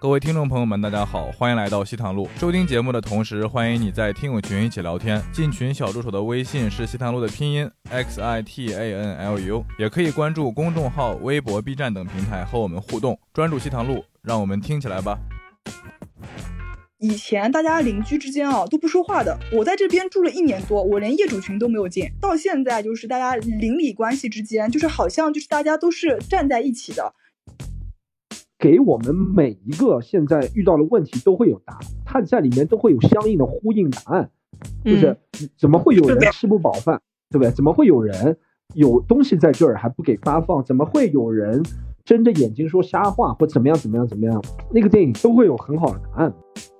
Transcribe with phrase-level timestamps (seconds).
[0.00, 2.28] 各位听众朋友们，大家好，欢迎来到西塘路。
[2.38, 5.20] 收听节目的同时，欢迎你在听友群一起聊天。
[5.32, 13.18] 进群小助手的微信是西塘路的拼音 x i t a n l u，也可以关注公众号、微博、B 站等平台和我们互动。
[13.32, 15.18] 专注西塘路，让我们听起来吧。
[17.00, 22.08] 以前大家邻居之间啊都不说话的，我在这边住了一年多，我连业主群都没有进。
[22.20, 27.12] 到现在就是大家邻里关系之间，就是好像就是大家都是站在一起的。
[28.58, 34.30] 给我们每一个现在遇到的问题都会有答案，它在里面都会有相应的呼应答案。
[34.84, 35.16] 就是
[35.56, 37.50] 怎么会有人吃不饱饭，对不对？
[37.52, 38.36] 怎么会有人
[38.74, 40.64] 有东西在这儿还不给发放？
[40.64, 41.62] 怎么会有人
[42.04, 44.42] 睁着眼睛说瞎话或怎么样怎么样怎么样？
[44.72, 46.34] 那个电影都会有很好的答案。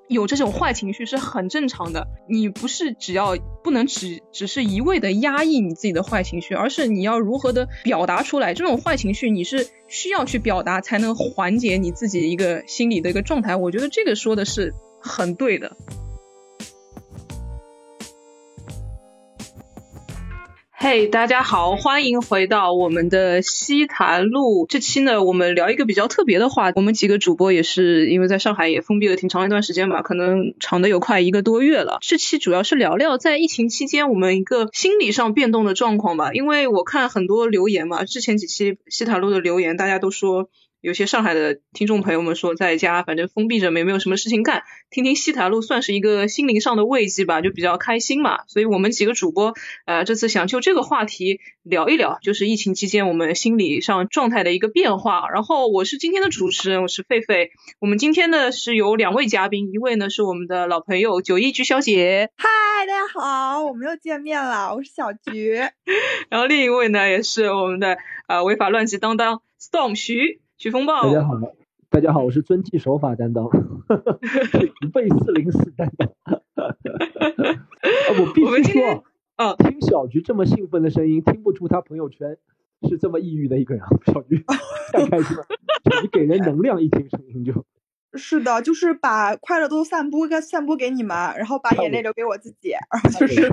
[0.09, 8.55] 有这种坏情绪是很正常的，你不是只要不能只只是一味的压抑你自己的坏情绪，而是你要如何的表达出来。
[8.55, 13.55] 这种坏情绪你是需要去表达，才能缓解你自己一个心理的一个状态。
[13.55, 15.77] 我觉得这个说的是很对的。
[20.81, 24.65] 嘿，大家好，欢迎回到我们的西塔路。
[24.69, 26.71] 这期呢，我们聊一个比较特别的话。
[26.77, 31.99] 我们几个主播也是因为在上海也封闭了挺长一段时间吧，可能长的有快一个多月了。
[32.01, 36.31] 这期主要是聊聊在疫情期间我们一个心理上变动的状况吧。
[36.33, 40.49] 因为我看很多留言嘛，之前几期西塔路的留言，大家都说。
[40.81, 48.45] 有些上海的听众朋友们说，在家反正封闭着，没没有什么事情干，听听西台路算是一个心灵上的慰藉吧，就比较开心嘛。
[48.47, 49.55] 所以我们几个主播，
[49.87, 55.29] 呃，这次想就这个话题聊一聊，就是疫情期间我们心理上状态的一个变化。
[55.33, 57.51] 然后我是今天的主持人，我是狒狒。
[57.81, 65.57] 我们今天呢是有两位嘉宾，一位呢是我们的老朋友九一菊小姐，嗨，大家好，我们又见面了，我是小菊。
[66.31, 70.41] 然后另一位呢也是我们的呃违法乱纪当当 Storm 徐。
[70.59, 71.35] 许风暴，大家好，
[71.89, 73.49] 大家好，我是遵纪守法担当，
[74.93, 76.11] 背四零四担当。
[78.19, 79.05] 我必须说，
[79.37, 82.39] 啊，听小菊这么兴奋的声音，听不出她朋友圈
[82.89, 83.85] 是这么抑郁的一个人。
[84.07, 84.45] 小菊
[84.93, 85.47] 太开心了，
[85.89, 87.65] 小菊给人能量，一听声音就。
[88.19, 92.71] 是的，就是把快乐都散播给散播给你们，然后把眼泪留给我自己。
[92.71, 93.53] 然后就是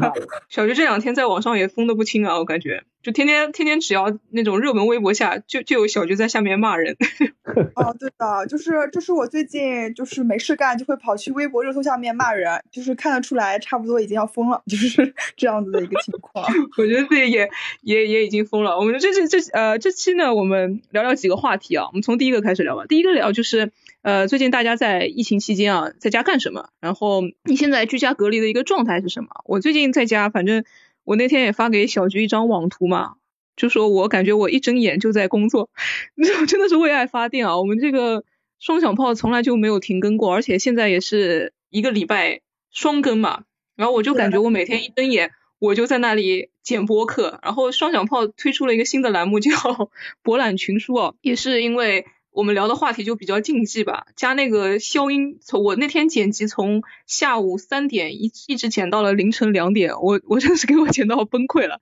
[0.50, 6.98] 小菊这两天在网上也疯的不轻啊，我感觉就天天天天只要那种热门微博下，就就有小菊在下面骂人。
[7.76, 16.44] 哦，对的，就是就是我最近就是没事干，就会跑去微博热搜下面骂人，就是看得出来差不多已经要疯了，就是 这样子的一个情况。
[16.80, 17.48] 我觉得自己也
[17.84, 18.80] 也也已经疯了。
[18.80, 22.86] 我们这这这呃这期呢，我们聊聊几个话题啊，我们从第一个开始聊吧。
[22.90, 23.72] 第一个聊就是。
[24.02, 26.70] 呃，最近大家在疫情期间啊，在家干什么？
[26.80, 29.30] 然后你现在居家隔离的一个状态是什么？
[29.46, 30.64] 我最近在家，反正
[31.06, 33.14] 我那天也发给小菊一张网图嘛，
[33.56, 35.70] 就说我感觉我一睁眼就在工作，
[36.48, 37.58] 真的是为爱发电啊！
[37.58, 38.26] 我们这个
[38.60, 43.44] 双响炮从来就没有停更过，而且现在也是一个礼拜双更嘛。
[43.76, 47.40] 然后我就感觉我每天一睁眼，我就在那里剪播客。
[47.44, 49.52] 然后双响炮推出了一个新的栏目叫
[50.24, 52.06] 博览群书哦，也是因为。
[52.36, 55.40] 我们聊的话题就比较禁忌吧，加那个消音。
[55.42, 61.80] 从我那天剪辑，从下午三点一一直剪到了凌晨两点，我我真是给我剪到崩溃了。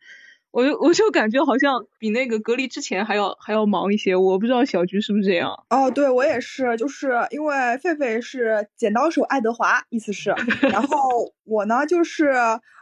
[0.52, 4.16] 我就我就感觉好像比那个隔离之前还要还要忙一些。
[4.16, 5.66] 我不知道小菊是不是这样？
[5.72, 10.30] 哦，对我也是，就是因为狒狒是剪刀手爱德华，意思是，
[10.62, 12.34] 然后我呢就是。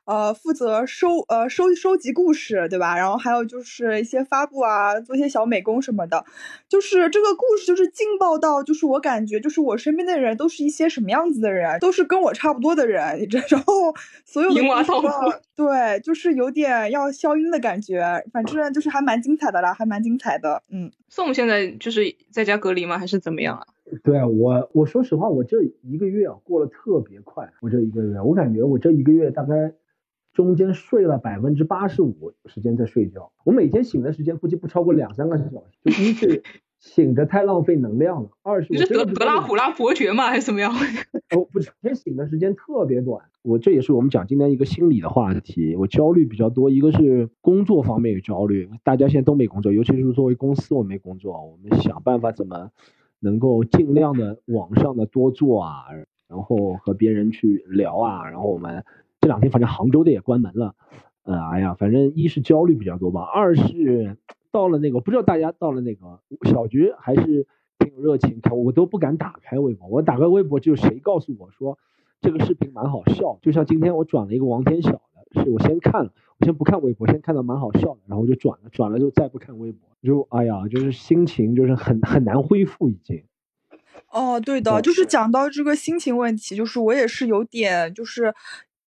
[0.04, 2.98] 呃，负责收呃收收集故事，对吧？
[2.98, 6.26] 然后还有就是一些发布啊，做一些小美工什么的。
[6.68, 13.28] 就是这个故事就是劲爆到，就是我感觉就是我身边的人都是一些什么样子的人，都是跟我差不多的人。
[13.48, 13.94] 然后
[14.26, 14.50] 所有
[15.56, 18.26] 对，就是有点要消音的感觉。
[18.34, 20.64] 反正就是还蛮精彩的啦，还蛮精彩的。
[20.70, 22.98] 嗯，宋现在就是在家隔离吗？
[22.98, 23.64] 还是怎么样啊？
[24.04, 27.54] 对啊，我我说实话，我这一个月啊过得特别快。
[27.62, 29.74] 我这一个月，我感觉我这一个月大概。
[30.34, 35.52] 中间睡了百分之八十五时间在睡觉，我每天醒的时间估计不超过两三个小时。
[35.84, 36.42] 就一是
[36.80, 40.28] 醒着太浪费能量了，二是你是德德拉普拉伯爵吗？
[40.28, 40.72] 还是怎么样？
[41.36, 43.26] 我， 不是，天醒的时间特别短。
[43.42, 45.76] 我这也是我们讲今天一个心理的话题。
[45.76, 52.72] 我焦虑比较多，一个是工作方面有焦虑，大家现在都没工作，尤其是作为公司我没工作，我们想办法怎么
[53.22, 55.86] 能够尽量的网上的多做啊，
[56.28, 58.84] 然后和别人去聊啊，然后我们。
[59.24, 60.74] 这两天反正杭州的也关门了，
[61.22, 64.18] 呃，哎呀，反正一是焦虑比较多吧，二是
[64.52, 66.20] 到了那个不知道大家到了那个
[66.50, 67.46] 小局还是
[67.78, 71.78] 挺有热情，看我都不敢打开微博，我打开微博就谁告诉我说
[72.20, 83.24] 这个视频蛮好笑，就像今天我转了一个王天晓的，是我先看了，我先不看微博，先看到蛮好笑的，然后我就转了，转了就再不看微博，就哎呀，就是心情就是很很难恢复已经。
[84.10, 88.34] 哦，对的，就是讲到这个心情问题，就是我也是有点就是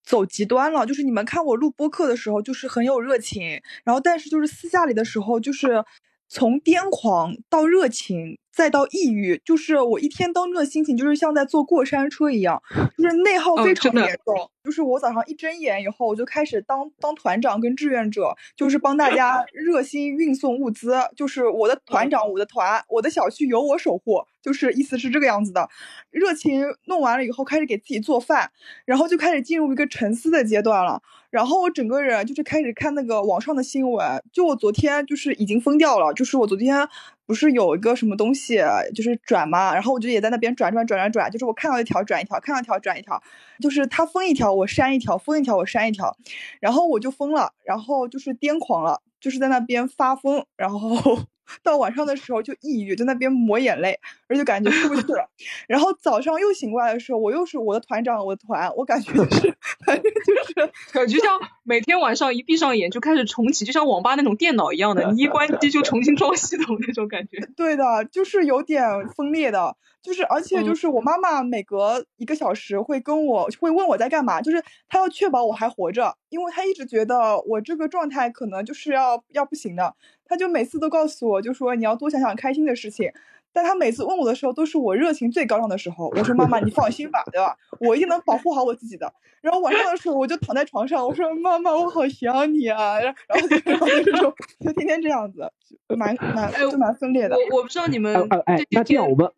[0.03, 0.85] 走极端了。
[0.85, 5.85] 就是你们看我录播客的时候，就是很有热情，然后但是就是私下里的时候，就是
[6.29, 8.39] 从癫狂到热情。
[8.55, 12.63] 再到抑郁，就是我一天当中的心情，就是像在坐过山车一样，
[12.97, 14.49] 就是内耗非常严重。
[14.63, 20.95] 就是我早上一睁眼以后，我就开始当当团长跟志愿者，就是帮大家 热心运送物资。
[21.15, 25.69] 就是我的团长，我的团，我的小区由我守护，就是意思是这个样子的。
[26.11, 28.51] 热情弄完了以后，开始给自己做饭，
[28.87, 31.03] 然后就开始进入一个沉思的阶段了。
[31.29, 36.89] 然后我整个人就是开始看那个网上的新闻，就我昨天就是已经疯掉了，就是我昨天。
[37.27, 38.61] 不是有一个什么东西
[38.95, 39.73] 就是转嘛？
[39.75, 43.23] 然后我就也在那边转转转转转，就是我看到一条转一条，看到一条转一条，
[43.61, 46.17] 就是他封一条我删一条，封一条我删一条，
[46.61, 51.21] 然后我就疯了，然后就是癫狂了，就是在那边发疯，然后。
[51.63, 55.29] 到晚上的时候就抑郁，在那边抹眼泪，而且感觉出不去了。
[55.69, 59.55] 然后早上又醒过来的时候，我又是我的团长，我的团，我感觉是，
[59.85, 67.39] 反正就是 感觉像每天晚上一闭上眼就开始重启，就像网吧那种电脑一样的，你一关机就重新装系统那种感觉。
[67.57, 69.77] 对的，就是有点分裂的。
[70.03, 79.95] 就是而且就是我妈妈每隔一个小时会跟我会问我在干嘛，就是她要确保我还活着，因为她一直觉得我这个状态可能就是要要不行的，
[80.27, 83.11] 她就每次都告诉我就说你要多想想开心的事情，
[83.55, 87.57] 但他每次问我的时候都是我热情最高涨的时候，我说妈妈你放心吧，对吧？
[87.81, 89.11] 我一定能保护好我自己的。
[89.41, 95.51] 然后晚上的时候我就躺在床上，我说妈妈我好想你啊，然后然后就就天天这样子，
[95.97, 97.37] 蛮蛮就蛮分裂的。
[97.37, 98.15] 我我不知道你们
[98.47, 99.31] 哎那这样我们。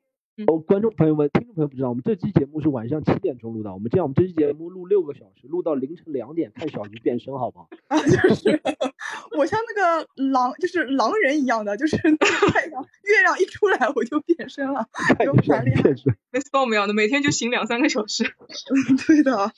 [0.47, 3.73] 哦，观众朋友们、听众朋友不知道，我们这期节目是晚上七点钟录的。
[3.73, 7.69] 我们这样，我们这期节目录六个小时，录到凌晨两点，看小鱼变身，好不好？
[7.89, 8.61] 啊， 就是
[9.39, 11.97] 我像那个狼，就是狼人一样的，就是
[12.53, 14.87] 太阳、月亮一出来我就变身了，
[15.25, 15.83] 有啥厉害？
[16.31, 18.25] 跟 storm 一样的，每天就醒两三个小时。
[18.25, 19.53] 嗯，对的。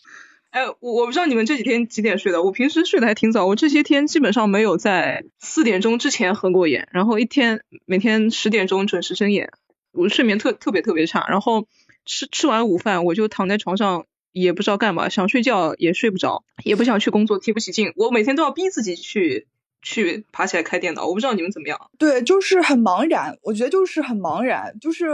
[0.51, 9.51] 哎，我我不知道你们这几天几点睡的，我平时睡得还挺早，我这些天基本上没有在四点钟之前合过眼，然后一天每天十点钟准时睁眼。
[9.93, 11.67] 我睡眠特特别特别差，然后
[12.05, 17.93] 吃吃完午饭我就躺在床上，也不知道干嘛，想睡觉也睡不着，也不想去工作，提不起劲。
[17.97, 19.47] 我每天都要逼自己去
[19.83, 21.07] 去爬起来开电脑。
[21.07, 21.91] 我不知道你们怎么样？
[21.99, 23.39] 对，就是很茫然。
[23.43, 25.07] 我觉得就是很茫然，就是。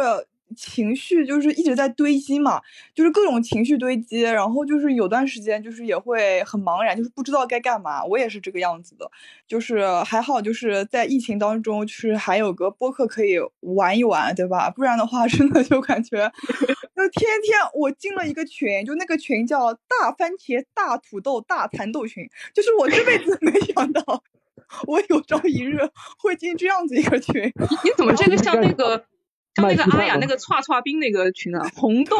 [0.55, 2.61] 情绪就是一直在堆积嘛，
[2.95, 8.05] 就是各种情绪堆积，然后就是有段时间就是也会很茫然，就是不知道该干嘛。
[8.05, 9.11] 我也是这个样子的，
[9.47, 14.71] 就是还好就是在疫情当中，就是还有个播客可以玩一玩，对吧？
[14.71, 16.31] 不然的话，真的就感觉
[16.97, 24.23] 就天天我进了一个群，就那个群叫大番茄、大土豆、大蚕豆群，就是我这辈子没想到
[24.87, 25.79] 我有朝一日
[26.19, 27.43] 会进这样子一个群。
[27.85, 29.05] 你怎么这个像那个？
[29.55, 32.17] 像那个阿雅那个串串冰那个群啊，红豆，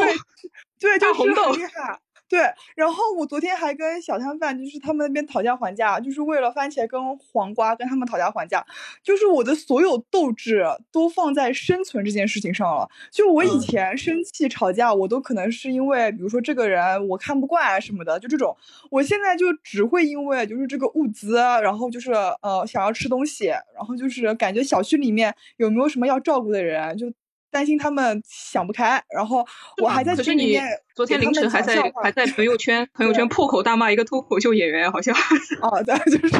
[0.79, 1.99] 对，就红豆厉害。
[2.27, 2.39] 对，
[2.75, 8.65] 然后我昨天还跟小摊贩，就是他们那边讨价还价，就是为了番茄跟黄瓜跟他们讨价还价，
[9.03, 12.89] 就是我的所有斗志都放在生存这件事情上了。
[13.11, 18.57] 就我以前生气吵架，我都可能是因为，比如说这个人我看不惯啊什么的，就这种。
[18.89, 27.13] 我现在就只会因为就是这个物资，然后就是呃想要吃东西，然后就是感觉小区里面有没有什么要照顾的人，就。
[27.55, 29.45] 担心他们想不开，然后
[29.81, 30.65] 我还在群里面。
[30.93, 35.15] 昨天凌晨还在还在朋友圈 朋友圈破口大骂一个脱口秀演员，好像。
[35.61, 36.37] 哦，对， 就是，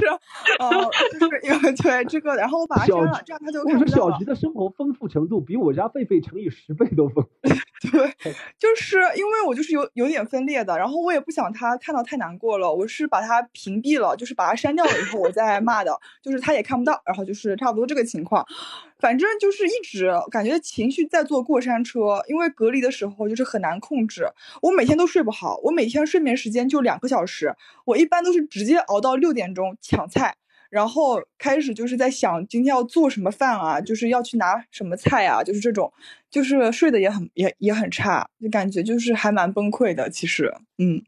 [0.60, 7.26] 哦，就是因为对这个，然后我把他删了，这样他就看不到小菊的生活丰富程度比我家狒狒乘以十倍都丰。
[7.92, 8.16] 对，
[8.58, 18.46] 就是因为我就是有有点分裂的，然后我也不想他看到太难过了，我是把他屏蔽了，就是把他删掉了以后我再骂的，就是他也看不到，然后就是差不多这个情况。
[18.98, 24.26] 反正就是一直感觉情绪在坐过山车，因为隔离的时候就是很难控制。
[24.62, 30.38] 我每天都睡不好，我每天睡眠时间就两个小时，我一般都是直接熬到六点钟抢菜，
[30.70, 35.92] 然后开始就是在想今天要做什么饭啊，就是要去拿什么菜啊，就是这种，
[36.30, 40.10] 就是睡得也很也也很差，就感觉就是还蛮崩溃的。
[40.10, 41.04] 其实，嗯，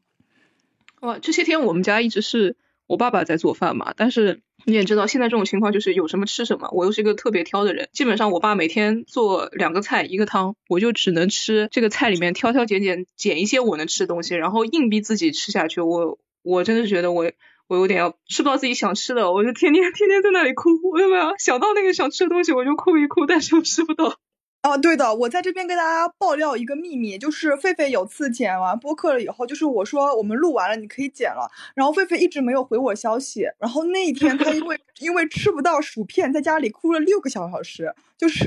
[1.00, 4.40] 哇，这些天我们家一直是我爸爸在做饭嘛，但是。
[4.64, 6.68] 你也知道，现在这种情况就是有什么吃什么。
[6.72, 15.80] 我又是一个特别挑的人，基本上我爸每天做两个菜一个汤，我就只能吃这个菜里面挑挑拣拣拣一些我能吃的东西，然后硬逼自己吃下去。
[15.80, 17.30] 我我真的觉得我
[17.68, 20.70] 我有点要吃不到自己想吃的，我就天天天天在那里哭。
[20.90, 24.18] 我有没有想到那个想吃的东西我就哭一哭，但是我吃不到。
[24.60, 38.44] 哦，对的，我在这边跟大家爆料一个秘密，就是狒狒有次剪完播客了以后，就是我说我们录完了，你可以剪了，然后狒狒一直没有回我消息，然后那一天他因为 因为吃不到薯片，在家里哭了六个小时，就是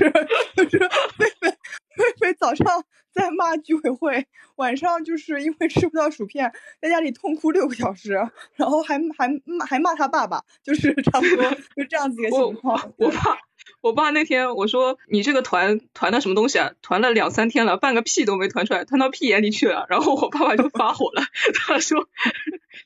[0.54, 0.88] 就是狒
[1.40, 1.48] 狒
[1.96, 4.26] 狒狒早上在骂居委会，
[4.56, 8.12] 晚上就是因为吃不到薯片，在家里痛哭六个小时，
[8.56, 13.30] 然后还还骂还骂他爸爸，就是差不多就这样子一个情况，我怕。
[13.30, 13.36] 我
[13.92, 16.72] 爸那天我说你这个团团的什么东西啊？
[16.82, 19.86] 团了两三天了，半个屁都没团出来，团到屁眼里去了。
[19.88, 21.22] 然后我爸爸就发火了，
[21.66, 22.08] 他说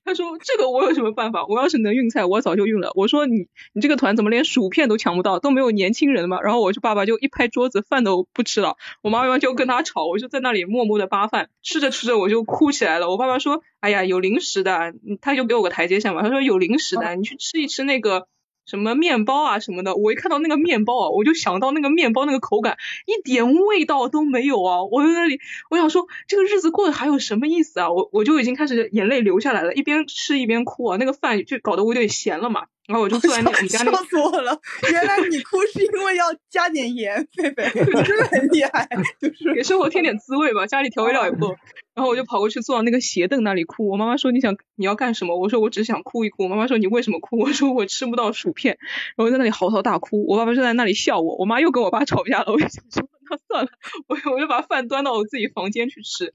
[0.05, 1.45] 他说这个我有什么办法？
[1.47, 2.93] 我要是能运菜，我早就运了。
[2.95, 6.41] 我说你你这个团怎么连薯片都抢不到，都没有年轻人嘛？
[6.41, 8.77] 然后我就爸爸就一拍桌子，饭都不吃了。
[9.03, 13.11] 我妈妈就跟他吵，我就在那里默默的扒饭，吃着吃着我就哭起来了。
[13.11, 16.23] 我爸爸说，哎呀有零食的，他就给我个台阶下嘛。
[16.23, 18.27] 他说有零食的，你去吃一吃那个。
[18.67, 24.83] 什么面包啊什么的，我一看到那个面包啊，我就想到那个面包那个口感一点味道都没有啊！
[24.85, 27.91] 我在那里，我想说这个日子过得还有什么意思啊？
[27.91, 30.97] 我我就已经开始眼泪流下来了，一边吃一边哭啊！
[30.99, 34.61] 那个饭就搞得我有点咸了嘛，然后我就坐在那我们家那，笑死我了！
[34.91, 38.89] 原来你哭是因为要加点盐，贝贝 真的很厉害，
[39.21, 41.57] 就是给生活添点滋味吧，家里调味料也不够。
[41.97, 43.89] 然后我就跑过去坐到那个斜凳那里哭。
[43.89, 45.39] 我妈妈说你想你要干什么？
[45.39, 46.43] 我说我只想哭一哭。
[46.43, 47.39] 我妈妈说你为什么哭？
[47.39, 48.77] 我说我吃不到薯片。
[49.17, 50.27] 然后在那里嚎啕大哭。
[50.29, 51.37] 我爸爸就在那里笑我。
[51.37, 52.53] 我妈又跟我爸吵架了。
[52.53, 53.71] 我就想说那算了，
[54.09, 56.35] 我我就把饭端到我自己房间去吃。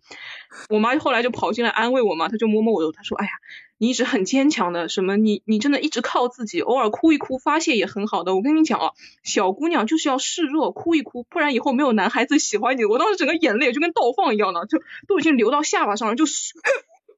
[0.70, 3.32] 我妈后来就跑进来安慰我嘛，她就摸摸我的头，她说哎呀。
[3.82, 8.36] 你一直很坚强的，什么你你真的一直靠自己，偶尔哭一哭发泄也很好的。
[8.36, 8.92] 我跟你讲啊，
[9.24, 12.86] 小姑娘就是要示弱，哭一哭，不然以后没有男孩子喜欢你。
[12.86, 14.78] 我当时整个眼泪就跟倒放一样的，就
[15.08, 16.26] 都已经流到下巴上了， 就。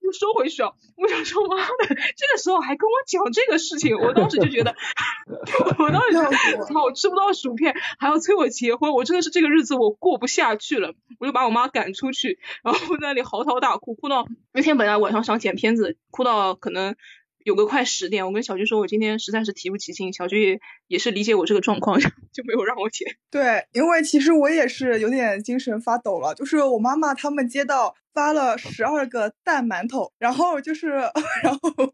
[0.03, 0.69] 又收回去啊！
[0.97, 4.75] 我想说，妈的，这个时候还跟我讲这个事情，我当时就觉得，
[5.79, 16.97] 我当时就操，吃不到薯片还要催我结婚，我真的是这个日子我过不下去了，我就把我妈赶出去，然后在那里嚎啕大哭，哭到那天本来晚上想剪片子，哭到可能。
[17.45, 20.13] 有个快十点，我跟小菊说，我今天实在是提不起劲。
[20.13, 23.17] 小菊也是理解我这个状况，就没有让我剪。
[23.29, 26.33] 对，因为其实我也是有点精神发抖了。
[26.35, 30.89] 就是我妈妈他们接到发了十二个蛋馒头，然后就是，
[31.43, 31.93] 然后。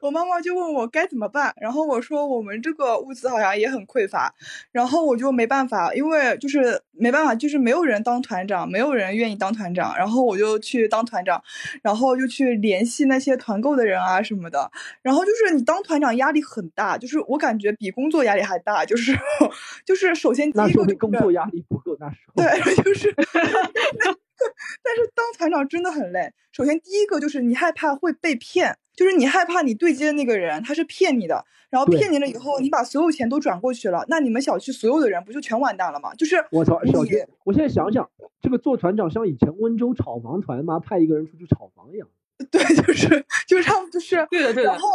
[0.00, 4.34] 我妈妈就问我该怎么办，然后我说我们这个物资好像也很匮乏，
[4.72, 11.40] 然后我就没办法，因为就是没办法，就是没有人当团长，没有人愿意当团长，然后我就去当团长，
[11.80, 14.68] 然后就去联系那些团购的人啊什么的，
[15.00, 19.16] 然后就是你当团长压力很大，就是我感觉比工作压力还大，就是
[19.86, 23.14] 就是首先第一个工作压力不够，那时候对，就是，
[24.82, 28.78] 但是当团长真的很累，首先第一个就是你害怕会被骗。
[28.96, 36.12] 就是你害怕你对接的那个人他是骗你的，然后骗你了以后，你把所有钱都转过去了，那你们小区所有的人不就全完蛋了吗？
[36.18, 38.10] 就是我操，小区，我现在想想，
[38.42, 42.08] 这个做团长像以前温州炒房团嘛，派一个人出去炒房一样。
[42.50, 44.26] 对，就是就是差不就是。
[44.28, 44.70] 对的，对的。
[44.70, 44.88] 然后。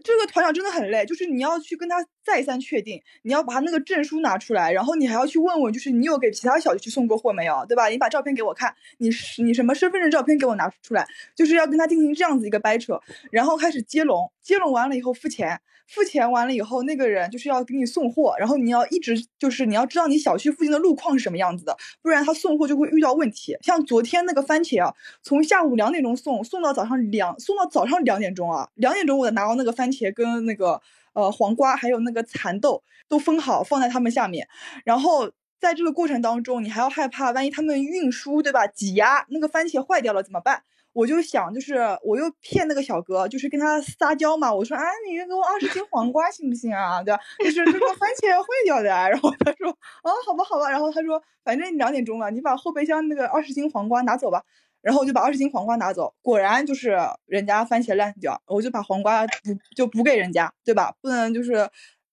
[0.00, 7.88] 这个团长真的很累，就是你要去跟他再三确定，你要把他那个证书拿出来，然后你还要去问问，就是你有给其他小区送过货没有，对吧？
[7.88, 13.00] 你把照片给我看，你你什么身份证照片给我拿出来，就是要跟他进行这样子一个掰扯，
[13.30, 15.60] 然后开始接龙，接龙完了以后付钱。
[15.86, 23.56] 付钱完了以后，那个人就是要给你送货，然后你要一直就是你要知道你小区附近的路况是什么样子的，不然他送货就会遇到问题。
[23.62, 30.80] 像昨天那个番茄啊，从下午两点钟送，送到早上两，送到早上两点钟啊，两点钟我才拿到那个番茄跟那个
[31.12, 34.46] 呃黄瓜还有那个蚕豆都分好放在他们下面，
[34.84, 40.62] 然后在这个过程当中，你还要害怕万一他们运输对吧挤压那个番茄坏掉了怎么办？
[40.98, 44.52] 我就想，就是我又骗那个小哥，就是跟他撒娇嘛。
[44.52, 47.00] 我说，啊，你给我二十斤黄瓜行不行啊？
[47.04, 47.20] 对吧？
[47.38, 48.88] 就是这个番茄坏掉的。
[48.88, 50.68] 然后他说，哦，好吧，好吧。
[50.68, 54.42] 然后他说，反正两点钟了，你把后备箱那个二十斤黄瓜拿走吧。
[54.82, 60.92] 然后我就把二十斤黄瓜拿走，果然就是人家番茄烂掉，我就把黄瓜补就补给人家，对吧？
[61.00, 61.68] 不能就是。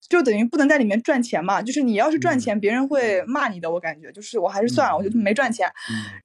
[0.08, 3.70] 就等于不能在里面赚钱嘛，就是你要是赚钱，别人会骂你的。
[3.72, 5.70] 我感觉就是我还是算了，我就没赚钱。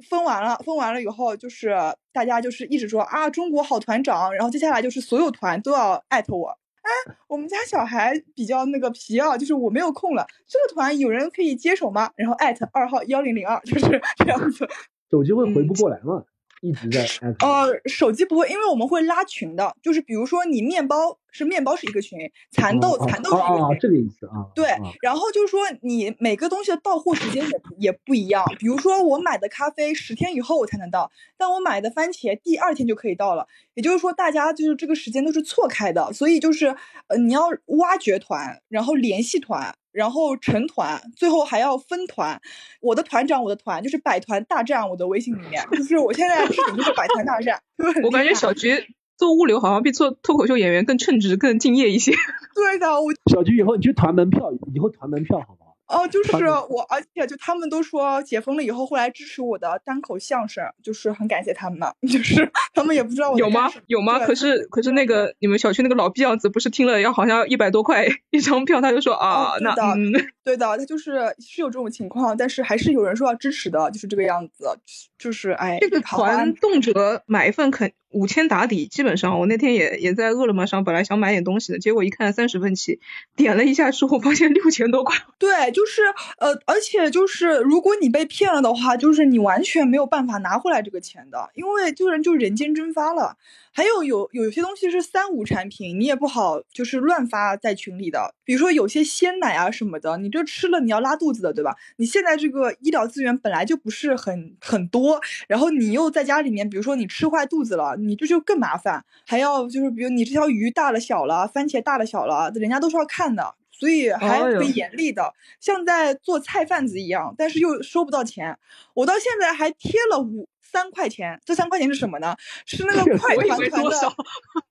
[0.09, 1.75] 分完了，分完了以后，就是
[2.13, 4.35] 大家就是一直说啊，中国好团长。
[4.35, 6.49] 然后接下来就是所有团都要艾特我。
[6.83, 12.11] 哎，我们家小孩比较那个皮啊，就是我没有空了，这个团有人可以接手吗？
[12.17, 14.69] 然后艾特二号幺零零二，就是 这样子。
[15.11, 16.25] 手机会回不过来嘛？
[16.63, 17.07] 一直在
[17.41, 22.19] 呃，手机不会，因为我们会拉群的，就是比如说你面包是面包是一个群，
[22.51, 24.47] 蚕豆蚕豆是一个群，这个意思啊。
[24.55, 24.69] 对，
[25.03, 36.75] 然后就是说你每个东西的到货时间也也不一样，比如说我买的咖啡十天以后我才能到，但我买的番茄第二天就可以到了，也就是说大家就是这个时间都是错开的，所以就是
[37.09, 42.41] 呃你要挖掘团，然后联系团，然后成团，最后还要分团。
[42.81, 44.89] 我的团长，我的团就是百团大战。
[44.89, 47.61] 我的微信里面，就是我现在置顶就是百团大战。
[48.05, 48.87] 我感觉小菊
[49.21, 52.13] 做物流好像比做脱口秀演员更称职、更敬业一些。
[52.57, 55.71] 对的，我小菊以后你就团门票，以后团门票好不好？
[55.91, 61.81] 哦，就是我，而且就他们都说解封了以后会来支持我的单口相声，就是很感谢他们。
[62.09, 63.71] 就是他们也不知道我有吗？
[63.89, 64.19] 有吗？
[64.21, 70.13] 可是可是那个你们小区那个老逼样子，不是听了要好像一百多块一张票，他就说啊，那嗯，
[70.51, 74.81] 对的，他就是是有这种情况，但是还是有人说要支持的，就是这个样子。
[75.17, 76.93] 就是哎，这个团动辄
[77.27, 82.99] 买一份肯五千打底，基本上我那天也也在饿了么上，本来想买点东西的，结果一看三十份起，
[83.37, 85.17] 点了一下之后发现六千多块。
[85.39, 86.03] 对，就是
[86.39, 93.37] 呃，而且就是如果你被骗了的话，就是你完全没有办法拿回来这个钱的，因为这个人就人间蒸发了。
[93.73, 98.35] 还有有有些东西是三无产品，你也不好就是乱发在群里的。
[98.45, 101.77] 比如说有些鲜奶啊什么的，你这吃了你要拉肚子的，对吧？
[101.97, 109.05] 你现在这个医疗资源本来就不是很很多，然后你又在家里面，比如说你吃坏肚子了，你这就更麻烦。
[109.25, 118.59] 还要就是比如你这条鱼大了小了，番茄大了小了，人家都是要看的，所以还特别严厉的，像在做菜贩子一样，但是又收不到钱。
[118.95, 120.49] 我到现在还贴了五。
[120.71, 122.37] 三块钱，这三块钱是什么呢？
[122.67, 123.91] 是那个 快团团的，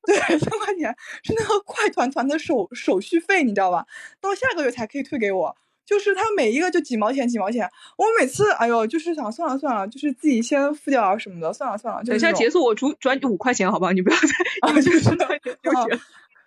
[0.06, 3.86] 对，三块钱是那个快团团的手手续费，你知道吧？
[4.22, 7.70] 到下个月才可以退给我，就是他每一个就几毛钱几毛钱。
[7.98, 12.03] 我每次，哎呦，就是想算了算了，就是自己先付掉啊什么的，算了算了。
[12.03, 13.91] 等一下结束，我转转五块钱，好不好？
[13.91, 16.00] 你不要再， 就是纠结。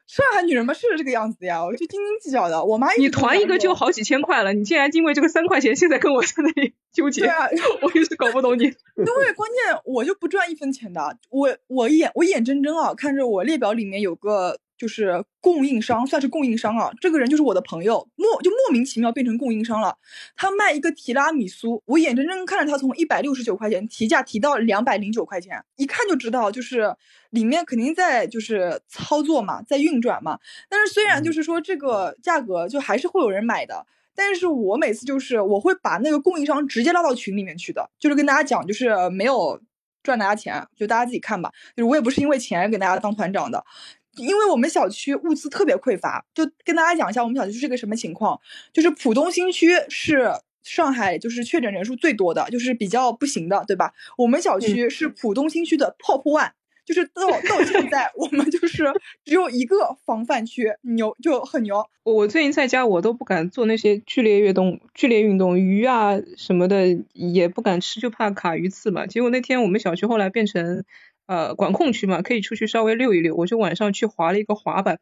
[0.06, 2.64] 上海女人嘛是这个样子呀，我就斤斤计较的。
[2.64, 7.48] 我妈你团一个就好几千块了，你竟然因为这个三块钱，现在跟我在那里纠结，对啊，
[7.82, 8.64] 我也是搞不懂你。
[8.96, 14.58] 因为关键我就不赚一分钱的，我我眼我眼睁睁啊看着我列表里面有个。
[14.82, 16.90] 就是供应商，算是供应商啊。
[17.00, 19.96] 这个人就是我的朋友，莫就莫名其妙变成供应商了。
[20.34, 26.96] 他卖一个提拉米苏，我眼睁睁看着他从一百六十九块钱提价提到两百零九块钱，一看就知道就是
[27.30, 30.40] 里面肯定在就是操作嘛，在运转嘛。
[30.68, 33.86] 但是虽然就是说这个价格就还是会有人买的，
[34.16, 39.60] 但是我每次就是我会把那个供应商直接拉到群里面去的，就是跟大家讲，就是没有
[40.02, 41.52] 赚大家钱，就大家自己看吧。
[41.76, 43.64] 就是我也不是因为钱给大家当团长的。
[44.16, 48.38] 因为我们小区物资特别匮乏，就跟大家讲一下我们小区是个什么情况。
[48.72, 50.30] 就是浦东新区是
[50.62, 53.94] 上海就是确诊人数最多的，就是比较不行的，对吧？
[54.18, 56.50] 我们小区是浦东新区的 top one，
[56.84, 58.92] 就是到到现在我们就是
[59.24, 61.86] 只有一个防范区，牛就很牛。
[62.04, 69.06] 我最近在家我都不敢做那些剧烈运动，剧烈运动鱼啊什么的也不敢吃，就怕卡鱼刺嘛。
[69.06, 70.84] 结果那天我们小区后来变成。
[71.26, 73.34] 呃，管控区嘛，可以出去稍微溜一溜。
[73.34, 74.98] 我就晚上去滑了一个滑板，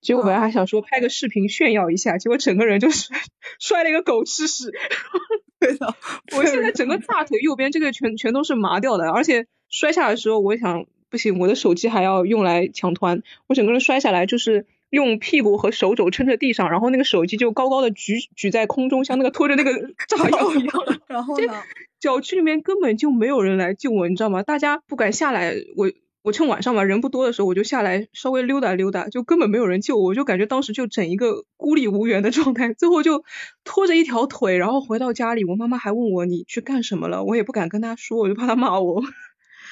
[0.00, 3.18] 结果本来还想说拍个视频炫耀一下，结果整个人就摔
[3.60, 4.72] 摔了一个狗吃屎。
[5.60, 5.94] 对的，
[6.36, 19.72] 我现在整个 大腿右边这个全全都是麻掉的，而且摔下来的时候，我想不行，我的手机还要用来抢团，我整个人摔下来就是用屁股和手肘撑着地上，然后那个手机就高高的举举在空中，像那个拖着那个
[20.06, 20.98] 炸药一样。
[21.08, 21.62] 然后呢？
[22.00, 24.42] 小区里面根本就没有人来救我，你知道吗？
[24.42, 25.54] 大家不敢下来。
[25.76, 25.90] 我
[26.22, 32.72] 我趁晚上嘛人不多的时候，我就下来稍微溜达溜达，就根本没有人救我，我就感觉当时就整一个孤立无援的状态。
[32.74, 33.24] 最后就
[33.64, 39.02] 拖着一条腿，然后回到家里，我妈妈还问我你去干什么了，我也不敢跟她说，我就怕她骂我。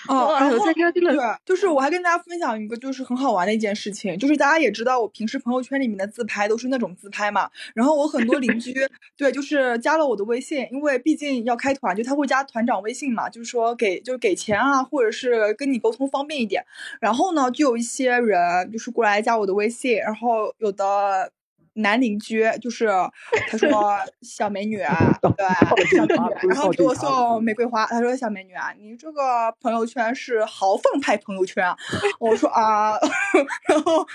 [0.08, 0.58] 哦，然后
[0.92, 8.74] 对，就是我还跟大家分享一个就是很好玩的一件事情，就是大家也知道我平时朋友圈里面的自拍都是那种自拍嘛，然后我很多邻居
[9.16, 16.64] 对，就是加了我的微信，因为毕竟要开团，就他会加团长微信嘛，就是说给就是给钱啊，或者是跟你沟通方便一点，
[17.00, 21.30] 然后呢，就有一些人就是过来加我的微信，然后有的。
[21.76, 22.88] 男邻居就是
[23.48, 24.86] 他说 小美女，对
[25.96, 27.86] 小美女，然后给我送玫瑰花。
[27.86, 31.76] 他说小美女啊，你这个朋友圈是豪放派朋友圈啊。
[32.18, 32.98] 我说啊，
[33.68, 34.06] 然后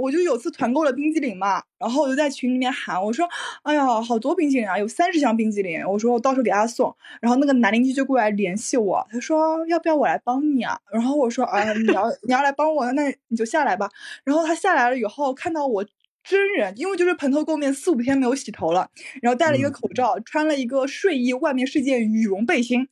[0.00, 3.28] 我就有次团购了冰激凌嘛，然后我就在群里面喊，我说
[3.62, 5.84] 哎呀，好多冰激凌啊，有三十箱冰激凌。
[5.84, 6.94] 我说我到时候给他送。
[7.20, 10.78] 然后那个男邻居就过来联系我，他说要不要我来帮你啊？
[10.92, 13.90] 然后我说啊，你要你要来帮我，那你就下来吧。
[14.22, 15.84] 然后他下来了以后，看到我。
[16.28, 18.90] 真人，因为就是蓬头垢面，四五天没有洗头了，
[19.22, 22.86] 然后戴了一个口罩，穿了一个睡衣，外面是件羽绒背心。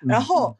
[0.00, 0.58] 然后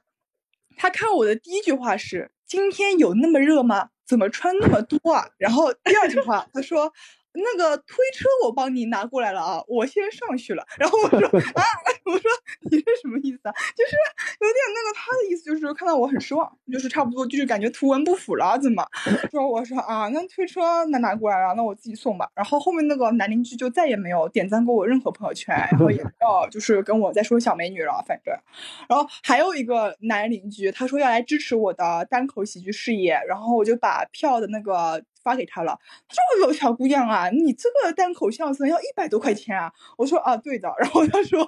[0.77, 3.89] 他看我的第一句话是：“今天有那么热吗？
[4.07, 6.93] 怎么穿那么多啊？”然后第二句话他说
[7.33, 10.67] ：“那个推车我帮你拿过来了啊，我先上去了。
[10.79, 11.19] 然后我说
[11.55, 11.63] 啊，
[12.05, 12.31] 我说
[12.71, 13.53] 你是什么意思啊？
[13.77, 13.93] 就是
[14.41, 18.85] 有点那个，他的意思就是看到我很失望，就是差不多就是感觉图文不符了，怎么？
[19.31, 22.29] 说我说啊，那推车那拿过来了，那我自己送吧。
[22.35, 28.35] 然后后面那个男邻居就再也没有点赞过我任何朋友圈，然后也没有就是跟我在说小美女了，反正。
[28.89, 35.03] 然后还有一个男邻居，他说要来支持我的单口喜剧事业，然后我就把票的那个。
[35.23, 35.79] 发给他了，
[36.09, 41.43] 他说：“有小姑娘啊，你这个单口相声要一百多块钱啊。”我说：“啊，对的。”然后他说：“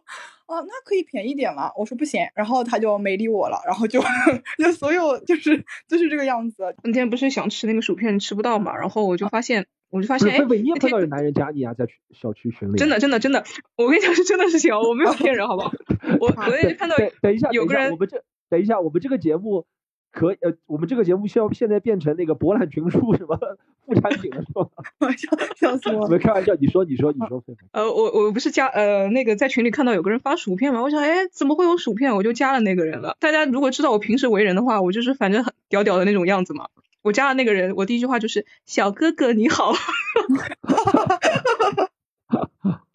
[0.46, 4.00] 啊，那可以便宜点吗？”我说：“不行。”然后他就没理我了，然后就
[4.58, 6.74] 就所有就是就是这个样子。
[6.82, 12.76] 那天不是想吃那个薯片吃不到嘛，然后我就发现，我就发现，哎，你也碰到有男人加你啊，在小区群里。
[12.76, 13.44] 真的，真的，真的，
[13.76, 15.72] 我跟你讲是真的事情，我没有骗人，好不好？
[16.20, 19.66] 我我也看到，等一下，有个人，我们这等一下，我们这个节目。
[20.12, 23.38] 可呃，我们这个节目需要现在变成那个博览群书什么
[23.86, 24.68] 副产品了是吧？
[25.56, 26.06] 笑死我！
[26.06, 27.42] 没开玩笑，你说你说你说。
[27.72, 32.14] 呃，我我不是加呃那个在群里看到有个人发薯片嘛，我想哎怎么会有薯片？
[32.14, 33.16] 我就加了那个人了。
[33.20, 36.66] 大家如果知道我平时为人的话，我就是反正很屌屌的那种样子嘛。
[37.02, 39.72] 我加了那个人，我第一句话就是小哥哥你好。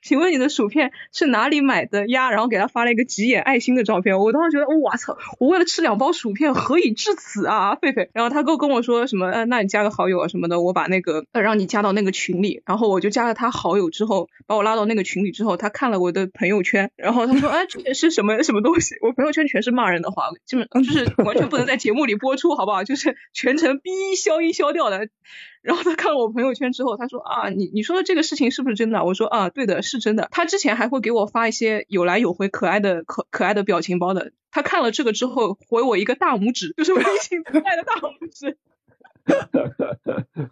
[0.07, 2.31] 请问你的薯片是哪里买的呀？
[2.31, 4.17] 然后给他发了一个急眼爱心的照片。
[4.17, 5.17] 我当时觉得，我操！
[5.37, 8.07] 我为了吃两包薯片，何以至此啊，狒狒。
[8.13, 12.61] 然后他跟跟我说什么，呃，那你加个好友啊什么的，我把那个让你加到那个群里。
[12.65, 18.95] 然后我就加了他好友之后，把我拉到那个群里之后，他看了我的朋友圈，然后他说， 哎，这是什么什么东西？
[19.01, 22.85] 我朋友圈全是骂人的话，基本就是完全不能在节目里播出，好不好？
[22.85, 25.09] 就是全程逼消音消掉的。
[25.61, 29.03] 然后他看了我朋友圈之后，他说啊，你你说的这个事情是不是真的？
[29.03, 30.27] 我说啊，对的，是真的。
[30.31, 34.31] 他之前还会给我发一些有来有回、可爱的可可爱的表情包的。
[34.51, 38.57] 他看了这个之后，回我一个大拇指，就是微信自带的大拇指。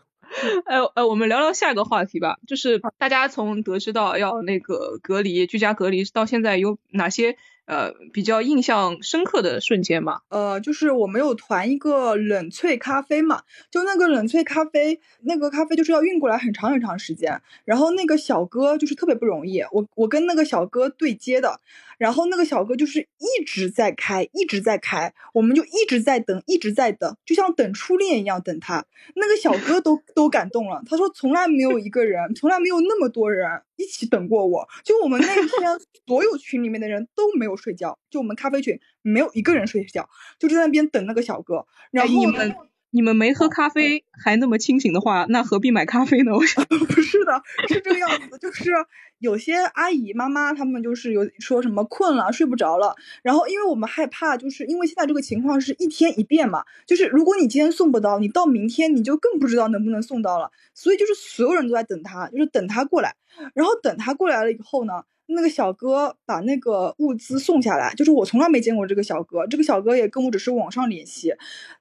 [0.66, 7.38] 呃呃，我们聊聊下一个话题吧，就是大家从得知到要那个隔离、居家隔离到现在有哪些？
[7.66, 21.60] 呃，比较印象深刻的瞬间嘛，呃，就是我们有团一个冷萃咖啡嘛，就那个冷萃咖啡，那个咖啡就是要运过来很长很长时间，然后那个小哥就是特别不容易，我我跟那个小哥对接的。
[21.98, 28.86] 然后那个小哥就是一直在开，一直在开，我们就一直在等，一直在等，就像等初恋一样等他。
[29.16, 34.68] 那个小哥都都感动了，他说从来没有一个人，从来没有那么多人一起等过我。
[34.84, 41.66] 就我们那一天，所有群里面的人都没有睡觉，就我们咖啡群没有一个人睡觉，就在那边等那个小哥。
[41.92, 42.56] 然后你们
[42.96, 46.32] 你们没喝咖啡还那么清醒的话，那何必买咖啡呢？
[46.36, 48.72] 我想 不是的，是这个样子，就是。
[49.20, 63.16] 有些阿姨妈妈他们就是有说什么困了睡不着了，然后因为我们害怕，就是因为现在这个情况是一天一变嘛，就是如果你今天送不到，你到明天你就更不知道能不能送到了，所以就是所有人都在等他，就是等他过来，
[63.54, 71.34] 然后等他过来了以后呢，那个小哥把那个物资送下来，就是我从来没见过这个小哥，这个小哥也跟我只是网上联系，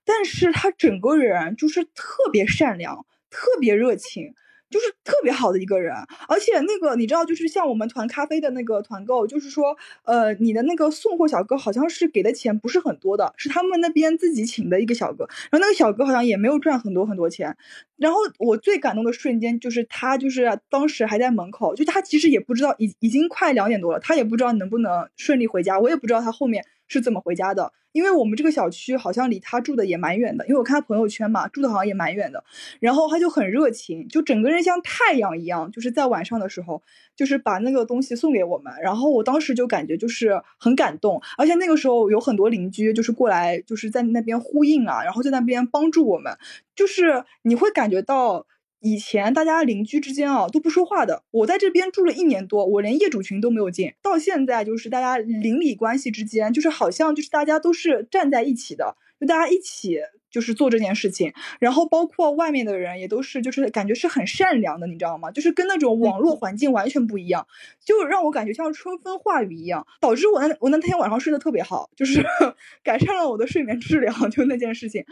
[0.05, 4.35] 但是他整个人就是特别善良，特别热情。
[4.75, 5.95] 就是特别好的一个人，
[6.27, 17.57] 而且那个你知道，就是像我们团咖啡的那个团购，就是说，呃，你的那个送货小哥好像是给的钱不是很多的，是他们那边自己请的一个小哥，然后那个小哥好像也没有赚很多很多钱。
[17.97, 26.65] 然后我最感动的瞬间就是他就是当时还在门口，就他其实也不知道已已经快两点多了，他也不知道能不能顺利回家，我也不知道他后面。
[26.89, 27.73] 是怎么回家的？
[27.93, 32.43] 因为我们这个小区好像离他住的也蛮远的，因为我看他朋友圈嘛，住的好像也蛮远的。
[32.81, 36.83] 然后他就很热情，就整个人像太阳一样，就是在晚上的时候，
[37.15, 38.73] 就是把那个东西送给我们。
[38.83, 46.37] 然后我当时就感觉就是很感动，而且那个时候有很多邻居就是过来，就是在那边呼应啊，然后在那边帮助我们，
[46.75, 48.47] 就是你会感觉到。
[48.85, 53.95] 以前大家邻居之间啊都不说话的，我在这边住了一年多，我连业主群都没有进。
[54.03, 61.33] 到现在就是大家邻里关系之间，就是好像就是大家都是站在一起的，就大家一起就是做这件事情。
[61.61, 65.31] 然后包括外面的人也都是，就是感觉是很善良的，你知道吗？
[65.31, 67.47] 就是跟那种网络环境完全不一样，
[67.83, 72.23] 就让我感觉像春风化雨一样，导致我那我那天晚上睡得特别好，就是
[72.85, 75.07] 改善了我的睡眠质量，就那件事情。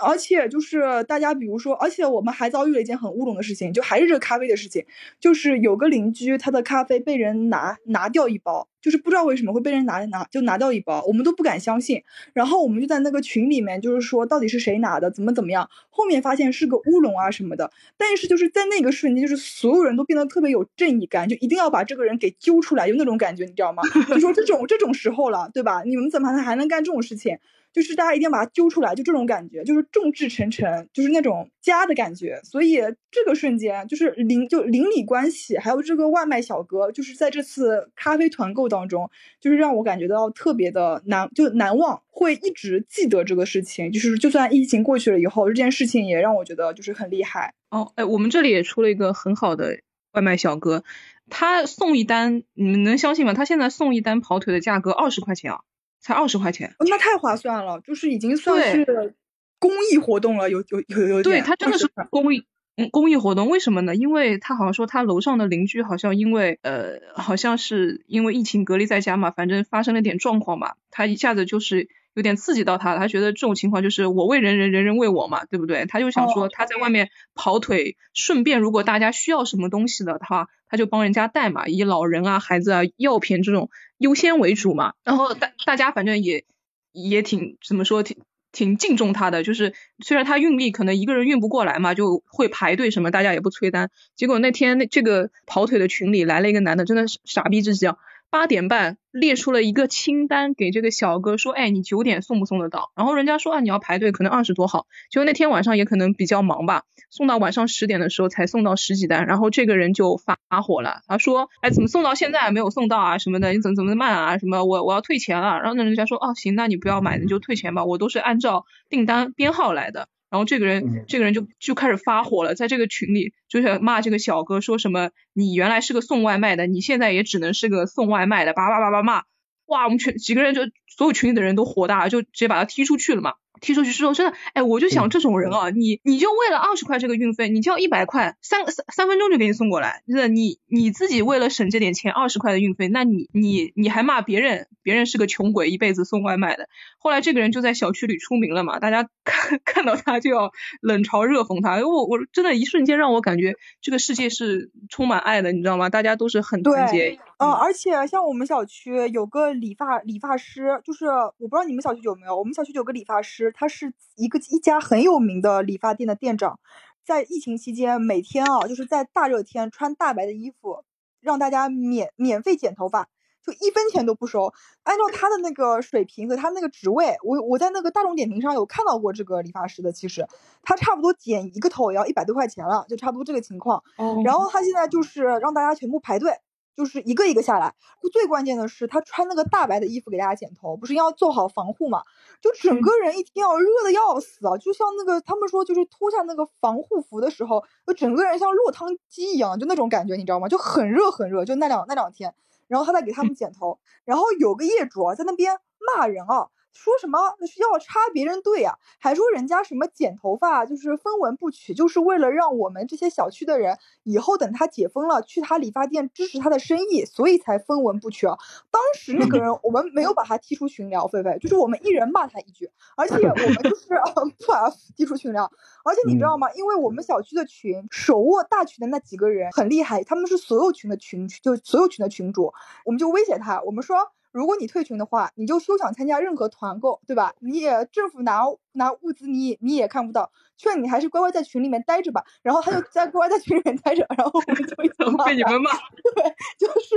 [0.00, 4.84] 而且就是大家，比如说，而且我们还遭遇了一件很乌龙的事情，就还是这个咖啡的事情，
[5.20, 12.02] 就是有个邻居他的咖啡被人拿拿掉一包，就是不知道为什么会被人拿拿就拿掉一包，我们都不敢相信。
[12.32, 15.68] 然后我们就在那个群里面，就是说到底是谁拿的，怎么怎么样。
[15.90, 23.82] 后面发现是个乌龙啊什么的，但是就是在那个瞬间，就是所有人都变得特别有正义感，就一定要把这个人给揪出来，就那种感觉，你知道吗？
[24.08, 25.82] 就说这种这种时候了，对吧？
[25.84, 27.36] 你们怎么还能干这种事情？
[27.72, 32.40] 就是大家一定要把它揪出来，就这种感觉，就是众志成城，就是那种家的感觉。
[32.44, 32.76] 所以
[33.10, 43.90] 这个瞬间就是邻就邻里关系，还有这个外卖小哥，就是在这次咖啡团购当中，就是让我感觉到特别的难，就难忘，会一直记得这个事情。
[43.90, 47.54] 就是就算疫情过去了以后，这件事情也让我觉得就是很厉害。
[47.70, 49.80] 哦，哎，我们这里也出了一个很好的
[50.12, 50.84] 外卖小哥，
[51.30, 53.32] 他送一单，你们能相信吗？
[53.32, 55.60] 他现在送一单跑腿的价格二十块钱啊。
[56.02, 59.14] 才二十块钱，那太划算了，就是已经算是
[59.60, 62.44] 公益活动了，有有有有对他真的是公益，
[62.76, 63.94] 嗯，公益活动，为什么呢？
[63.94, 75.86] 因为他好像说他楼上的邻居好像因为呃，好像是因为疫情隔离在家嘛，反正发生了点状况嘛，他一下子就是有点刺激到他了，他觉得这种情况就是我为人人，人人为我嘛，对不对？
[75.86, 80.48] 他就想说他在外面跑腿，顺便如果大家需要什么东西的话。
[80.72, 84.94] 他就帮人家带嘛，以老人啊、孩子啊、药品这种优先为主嘛。
[85.04, 86.46] 然后大大家反正也
[86.92, 88.16] 也挺怎么说，挺
[88.52, 89.42] 挺敬重他的。
[89.42, 93.90] 就是虽然他运力可能一个人运不过来嘛，就会排队什么，大家也不催单。
[94.16, 97.98] 结果那天那这个跑腿的群里来了一个男的，真的是傻逼至极啊！
[98.32, 102.90] 八点半列出了一个清单给这个小哥说，哎，你九点送不送得到？
[102.96, 104.86] 然后人家说啊，你要排队，可能二十多号。
[105.10, 109.26] 结果那天晚上也可能比较忙吧，送到晚上十点的时候才送到十几单。
[109.26, 113.18] 然后这个人就发火了，他说，哎，怎么送到现在还没有送到啊？
[113.18, 114.38] 什么的，你怎么怎么慢啊？
[114.38, 115.58] 什么我我要退钱了。
[115.58, 120.08] 然后那人家说，哦，行，那你不要买，你就退钱吧，我都是按照订单编号来的。
[120.32, 129.24] 然后这个人，这个人就就开始发火了，在这个群里就是骂这个小哥，说什么你原来是个送外卖的，你现在也只能是个送外卖的，叭叭叭叭骂，
[129.66, 133.34] 哇，我们全几个人就所有群里的人都火大了，就直接把他踢出去了嘛。
[133.62, 146.68] 踢出去之后，真的，哎，我就想这种人啊，你你就为了二十块这个运费，你交一百块，三三三分钟就给你送过来，真的你你自己为了省这点钱，二十块的运费，那你你你还骂别人，别人是个穷鬼，一辈子送外卖的。
[146.98, 155.88] 后来这个人就在小区里出名了嘛，大家看 看到他就要冷嘲热讽他，我我真的一瞬间让我感觉这个世界是充满爱的，你知道吗？
[155.88, 157.18] 大家都是很团结。
[157.42, 166.60] 嗯，而且像我们小区有个理发理发师，就是我不知道你们小区有没有，我们小区有个理发师，他是一个一家很有名的理发店的店长，
[167.04, 170.84] 在疫情期间每天啊，就是在大热天穿大白的衣服，
[171.20, 173.08] 让大家免免费剪头发，
[173.44, 174.52] 就一分钱都不收。
[174.84, 180.26] 按照他的那个水平和他那个职位，我我在那个大众点评上有看到过这个理发师的，其实
[180.62, 183.82] 他差不多剪一个头也要一百多块钱了，就差不多这个情况。
[184.24, 186.32] 然后他现在就是让大家全部排队。
[186.74, 187.74] 就是一个一个下来，
[188.12, 192.02] 最关键的是他穿那个大白的衣服给大家剪头，不是要做好防护嘛？
[192.40, 194.56] 就整个人一天要热的要死啊！
[194.56, 200.48] 就像那个他们说，就是脱下那个防护服的时候，就整个人像落汤鸡一样，就那种感觉，你知道吗？
[200.48, 202.34] 就很热很热，就那两那两天，
[202.68, 205.58] 然后他在给他们剪头，然后有个业主啊在那边
[205.96, 206.48] 骂人啊。
[206.72, 207.18] 说什么
[207.58, 208.74] 要插别人队啊？
[208.98, 218.36] 还说人家什么剪头发就是分文不取，就是为了让我们这些小区的人以后等他解封了去他理发店支持他的生意，所以才分文不取啊。
[218.70, 223.86] 当时那个人我们没有把他踢出群聊，菲菲就是我们一人骂他一句，而且我们就是
[224.38, 225.44] 不把他踢出群聊。
[225.84, 226.50] 而且你知道吗？
[226.54, 232.52] 因为我们小区的群手握大群的那几个人很厉害，他们是所有群的群就所有群的群主，
[232.86, 233.98] 我们就威胁他，我们说。
[234.32, 237.34] 如果你退群的话，你就休想参加任何团购，对吧？
[237.40, 238.40] 你也政府拿
[238.72, 240.32] 拿物资，你你也看不到，
[240.62, 242.22] 劝你还是乖乖在群里面待着吧。
[242.42, 245.70] 然后他就 在乖乖在群里面待着，然后我们就一直 骂被你们骂，
[246.14, 246.96] 对，就是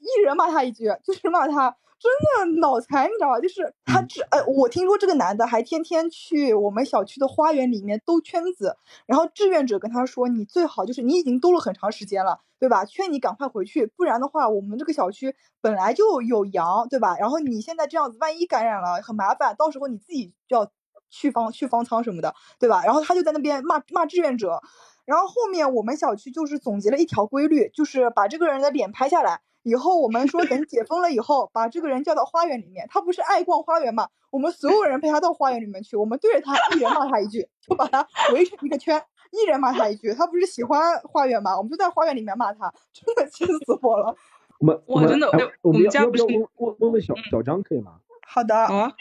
[0.00, 1.76] 一人骂他一句，就是骂他。
[1.96, 2.12] 真
[2.52, 3.40] 的脑残，你知道吧？
[3.40, 12.84] 就是他这，呃，我听说这个男的还天天去我们小区的花园里面兜圈子，然后志愿者跟他说：“你最好就是你已经兜了很长时间了，对吧？
[12.84, 17.16] 劝你赶快回去，不然的话，我们这个小区本来就有羊，对吧？
[17.16, 20.70] 然后你现在这样子，万一感染了，很麻烦，到时候你自己就要
[21.14, 22.82] 去方去方舱什么的，对吧？
[22.84, 24.60] 然后他就在那边骂骂志愿者，
[25.04, 29.40] 然后后面我们小区就是总结了一条规律，就是把这个人的脸拍下来。
[29.62, 32.86] 以后我们说等解封了以后，把这个人叫到花园里面。
[32.90, 34.08] 他不是爱逛花园嘛？
[34.30, 35.96] 我们所有人陪他到花园里面去。
[35.96, 40.12] 我们对着他一人骂他一句，就把他围成一个圈，一人骂他一句。
[40.12, 41.56] 他不是喜欢花园嘛？
[41.56, 44.14] 我们就在花园里面骂他，真的气死我了。
[44.58, 45.30] 我们我真的，
[45.62, 48.00] 我们家不是问问问问小小张可以吗？
[48.26, 48.54] 好的。
[48.54, 48.92] 啊。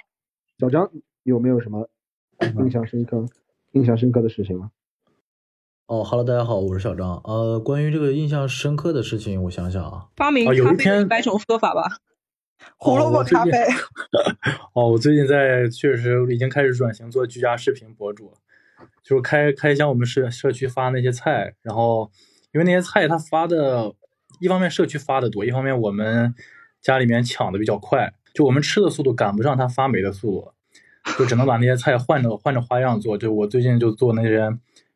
[0.60, 0.90] 小张
[1.24, 1.90] 有没有什么
[2.58, 3.26] 印象深刻、
[3.72, 4.72] 印象深刻的事情吗？
[5.86, 7.22] 哦哈喽，大家好，我是小张。
[7.24, 11.84] 呃，关于这个印象深刻的事情，我想想啊，发明咖啡的百种喝法吧，
[12.78, 13.52] 胡萝卜咖啡。
[14.74, 18.34] 哦，我最近在确实已经开始转型做居家视频博主，
[19.04, 22.10] 就是开开箱我们社社区发那些菜，然后
[22.54, 23.94] 因为那些菜他发的，
[24.40, 26.34] 一方面社区发的多，一方面我们
[26.82, 30.53] 家里面抢的比较快，就我们吃的速度赶不上他发霉的速度。
[31.18, 33.18] 就只能把那些菜换着换着花样做。
[33.18, 34.40] 就我最近就做那些，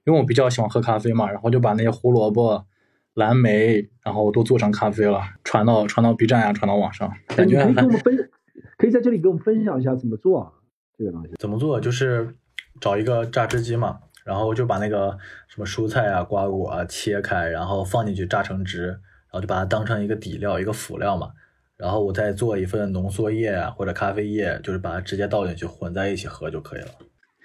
[0.05, 2.65] 因为我比较喜欢喝咖啡嘛，然后就把那些胡萝卜、
[3.13, 8.29] 蓝莓，然后都做成咖啡了，传到传到 B 站呀，传到网上，感觉可以跟我们分，
[8.77, 10.51] 可以在这里给我们分享一下怎么做啊？
[10.97, 11.33] 这个东西。
[11.39, 11.79] 怎么做？
[11.79, 12.35] 就是
[12.79, 21.31] 找一个榨汁机嘛，然后就把那个什么蔬菜啊、瓜果啊切开，然后放进去榨成汁，然后就把它当成一个底料、一个辅料嘛。
[21.77, 26.87] 然后我再做一份浓缩液啊或者咖啡液，就是把它直接倒进去混在一起喝就可以了。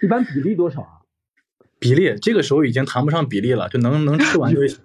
[0.02, 0.88] 一般比例多少啊？
[1.78, 4.78] 比例，这个时候已经谈不上比例了，就能能吃完就行。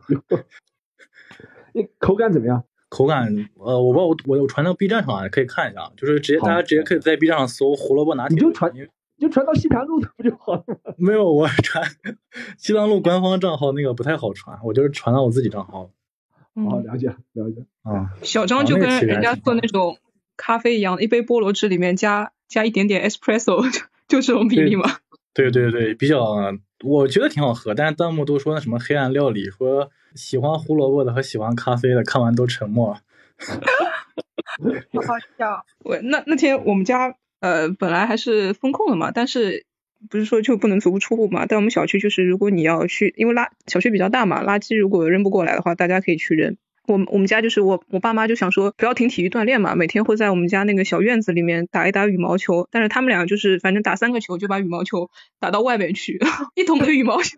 [1.74, 2.64] 那口感怎么样？
[2.90, 8.88] 口感，呃，我不知道我我我传到 B 站上啊，可以看一下，就是直接大家直接可以在 B 站上搜胡萝卜拿铁，你就传你
[9.20, 10.76] 就传到西坛路的不就好了吗？
[10.98, 11.84] 没有我传
[12.58, 15.90] 西塘路官方账号那个不太好传，我就是传到我自己账号
[16.66, 17.66] 好，嗯，了解了解。
[17.84, 18.12] 啊。
[18.24, 19.98] 小张就跟人家做那种
[20.36, 24.90] 咖啡一样，一杯菠萝汁里面加加一点点 espresso， 就就这种比例嘛。
[25.34, 26.36] 对对对，比较
[26.84, 32.98] 我觉得挺好喝，但是弹幕都说那什么黑暗料理，说喜欢胡萝卜的和喜欢咖啡的看完都沉默。
[34.94, 35.64] 好好笑。
[35.84, 39.67] 我那那天我们家呃本来还是风控的嘛，但是
[40.10, 41.46] 不是说就不能足不出户嘛？
[41.46, 46.58] 但我们小区就是如果你要去，因为垃小区比较大嘛，垃圾如果扔不过来的话，大家可以去扔。
[46.88, 56.18] 我我们家就是我我爸妈就想说不要停体育锻炼嘛，每天会在我们家那个小院子里面打一打羽毛球，但是他们俩就是反正打三个球就把羽毛球打到外面去，
[56.56, 57.38] 一桶的羽毛球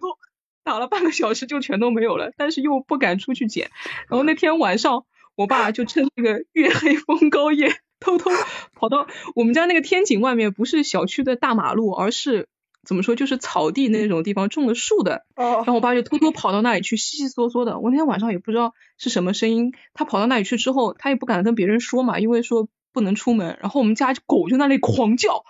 [0.64, 3.72] 打了半个小时就全都没有了，但是又不敢出去捡。
[4.08, 8.30] 然后那天晚上，我爸就趁这个月黑风高夜，偷偷
[8.76, 12.48] 跑到我们家那个天井外面，不是小区的大马路，而是
[12.86, 15.26] 怎么说，就是草地那种地方种了树的。
[15.36, 17.80] 哦然，后我爸就偷偷跑到那里去，悉悉嗦嗦的。
[17.80, 23.58] 我那天晚上也不知道是什么声音，他跑到那里去之后，他也不敢跟别人说嘛，因为说不能出门。
[23.62, 25.44] 然后我们家狗就在那里狂叫，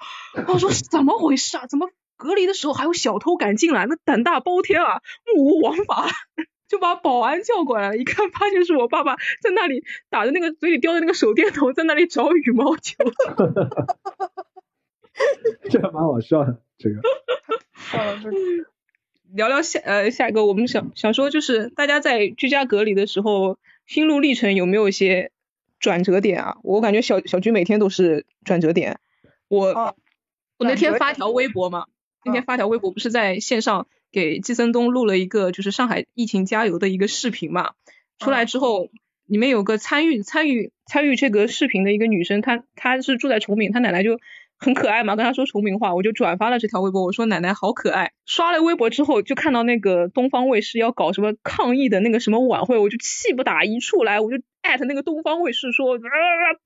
[0.48, 1.68] 我说 怎么回事啊？
[1.68, 3.86] 怎么隔离的时候还有小偷敢进来？
[3.86, 5.02] 那胆大包天啊，
[5.36, 6.10] 目无王法。
[6.70, 12.96] 就把保安叫过来了，一看发现是我爸爸在那里打着那个嘴里叼着那个手电筒，在那里找羽毛球。
[15.70, 16.62] 这还蛮好笑的。
[16.78, 17.02] 这个
[17.94, 18.30] 呃，这
[19.36, 25.32] 聊聊下呃下一个，我们想想说就是大家在居家隔离的时候，心路历程有没有一些
[25.80, 26.58] 转折点啊？
[26.64, 29.00] 我感觉小小菊每天都是转折点。
[29.48, 29.96] 我、哦
[30.60, 31.86] 我那天发条微博嘛，
[32.26, 37.72] 那天嗯发条微博不是在线上给季森东录了一个就是上海疫情加油的一个视频嘛，
[38.20, 38.90] 出来嗯之后。
[39.30, 44.20] 里面有个参与参与参与这个视频的一个女生，她她是住在崇明，她奶奶就
[44.58, 48.12] 很可爱嘛，跟她说崇明话，我就转发了这条微博，我说奶奶好可爱。
[48.26, 56.00] 刷了微博之后，就看到那个东方卫视要搞什么抗疫的那个什么晚会，我就气不打一处来，我就艾特那个东方卫视说、呃、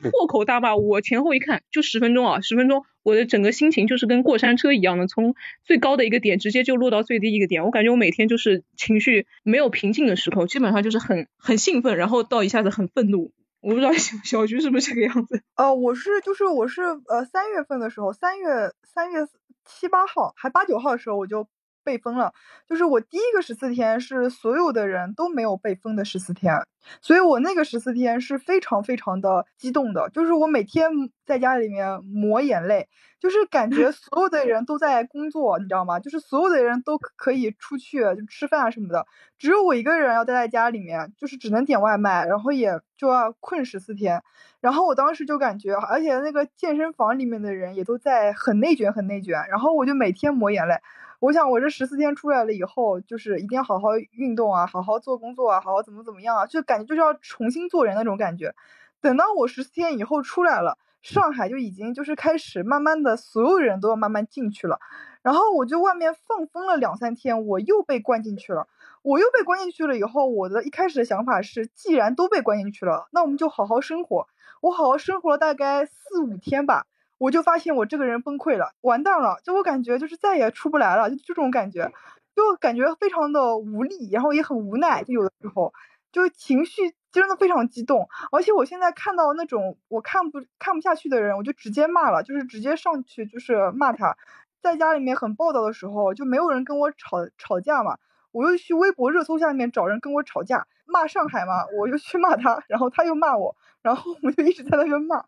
[0.10, 0.78] 破口大骂。
[0.78, 7.66] 我前后一看，就十分钟啊，十分钟，我的整个心情就是跟过山车一样的，从最高的一个点直接就落到最低一个点。
[7.66, 13.32] 我感觉我每天就是情绪没有平静的时候，基本上就是很很兴奋，然后到一下子很愤怒。
[13.62, 15.42] 我不知道小小菊是不是这个样子？
[15.56, 18.48] 呃，我是就是我是呃三月份的时候，三月
[18.84, 19.28] 三月
[19.66, 21.48] 七八号还八九号的时候我就
[21.84, 22.34] 被封了，
[22.68, 26.56] 就是我第一个十四天是所有的人都没有被封的十四天，
[27.02, 30.90] 所以我那个十四天是非常非常的激动的，就是我每天
[31.26, 32.88] 在家里面抹眼泪，
[33.20, 36.00] 就是感觉 所有的人都在工作，你知道吗？
[36.00, 39.06] 就是所有的人都可可以出去就吃饭啊什么的，
[39.38, 44.24] 只有我一个人要待在家里面，就是只能点外卖，然后也就要困十四天。
[44.62, 49.46] 然后我当时就感觉，而且那个健身房里面的人也都在很内卷，很内卷。
[49.50, 50.76] 然后我就每天抹眼泪。
[51.24, 58.54] 我想我这十四天出来了以后，就是一定要好好运动啊，好好做工作啊，好好怎么怎么样啊，就感觉就是要重新做人那种感觉。
[59.00, 64.82] 等到我十四天以后出来了，上海就已经就是开始慢慢的，所有人都要慢慢进去了。
[65.22, 68.68] 然后我就外面放风了两三天，我又被关进去了。
[69.02, 74.28] 我又被关进去了以后，我的一开始的想法是，既然都被关进去了，那我们就好好生活。
[74.60, 76.86] 我好好生活了大概四五天吧，
[77.24, 81.90] 我就发现我这个人崩溃了，完蛋了，就我感觉就是再也出不来了，就这种感觉，
[82.36, 85.74] 就感觉非常的无力，然后也很无奈，就有的时候
[86.12, 86.82] 就情绪
[87.14, 94.18] 真的非常激动，而且我现在看到那种我看不看不下去的人，我就直接骂了，就是直接上去就是骂他，
[94.62, 98.00] 在家里面很暴躁的时候，就没有人跟我吵吵架嘛。
[98.34, 105.24] 我又去微博热搜下面找人跟我吵架，骂上海嘛，我又去骂他，然后他又骂我，然后我们就一直在那边骂，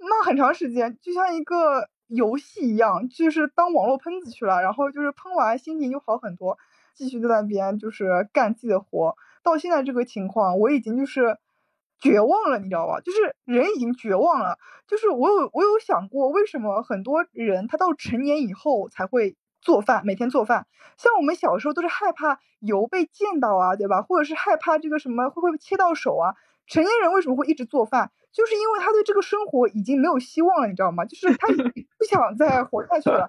[0.00, 6.58] 骂很长时间，就像一个游戏一样，就是当网络喷子去了，然后就是喷完心情就好很多，
[6.94, 9.16] 继续在那边就是干自己的活。
[9.42, 11.38] 到现在这个情况，我已经就是
[11.98, 13.00] 绝望了，你知道吧？
[13.00, 14.58] 就是人已经绝望了。
[14.86, 20.66] 就是我有我有想过，为什么很多人他到成年以后才会做饭，每天做饭。
[20.96, 24.02] 像我们小时候都是害怕油被溅到啊，对吧？
[24.02, 26.34] 或者是害怕这个什么会不会切到手啊？
[26.66, 28.10] 成年人为什么会一直做饭？
[28.32, 31.04] 就是因为他对这个生活已经没有希望了，你知道吗？
[31.04, 33.28] 就是他不想再活下去了。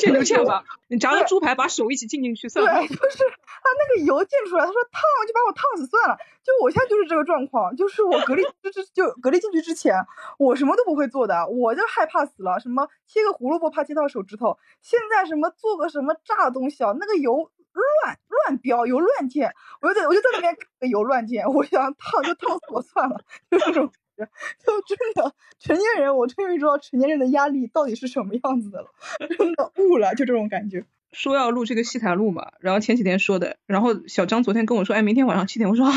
[0.00, 2.80] 溅就溅吧，你炸个猪排，把手一起浸进去算了。
[2.80, 6.16] 对，就是他那个油溅出来，他说烫就把我烫死算了。
[6.42, 9.94] 就我现在就是这个状况，就是我隔离之之就隔离进去之前，
[10.38, 12.58] 我什么都不会做的，我就害怕死了。
[12.60, 20.56] 什么切个胡萝卜怕切到手指头，现在什么做个什么炸的东西啊，那个油乱乱飙，油乱溅，我就在我就在那边
[20.90, 23.20] 油乱溅，我想烫就烫死我算了，
[23.50, 23.90] 就这种。
[24.64, 28.88] 就真的成年人，我终于知道成年人的压力到底是什么样子的了，
[29.38, 30.84] 真的悟了，就这种感觉。
[31.12, 35.92] 说要录这个戏台录嘛，然后前几天说的，然后小张昨天跟我说，哎，明天晚上七点，我说啊，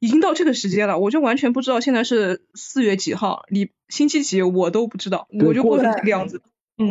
[0.00, 6.42] 已经到这个时间了，我就完全不知道现在是四月几号，你星期几我都不知道，我就过成这个样子。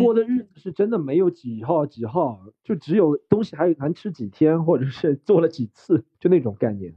[0.01, 6.95] 过的日子是真的没有几号几号，就只有东西还有能吃几天，或者是做了几次，就那种概念。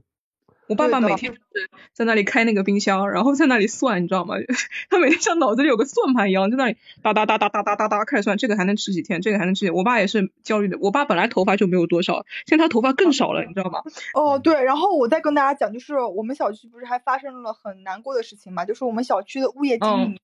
[0.71, 4.37] 我爸爸每天就是在那里开那个冰箱，然后在那里算，你知道吗？
[4.89, 9.75] 他每天像脑子里有个算盘一样，在那里哒哒哒哒哒哒哒哒开始算，这个还能吃几天，这个还能吃几天。
[9.75, 13.81] 我爸也是焦虑的，我爸本来头发就没有多少，现在他头发更少了，你知道吗？
[14.15, 20.21] 哦，对，然后我再跟大家讲，就是我们小区不是还发生了很难过的事情嘛，就是我们小区的物业经理。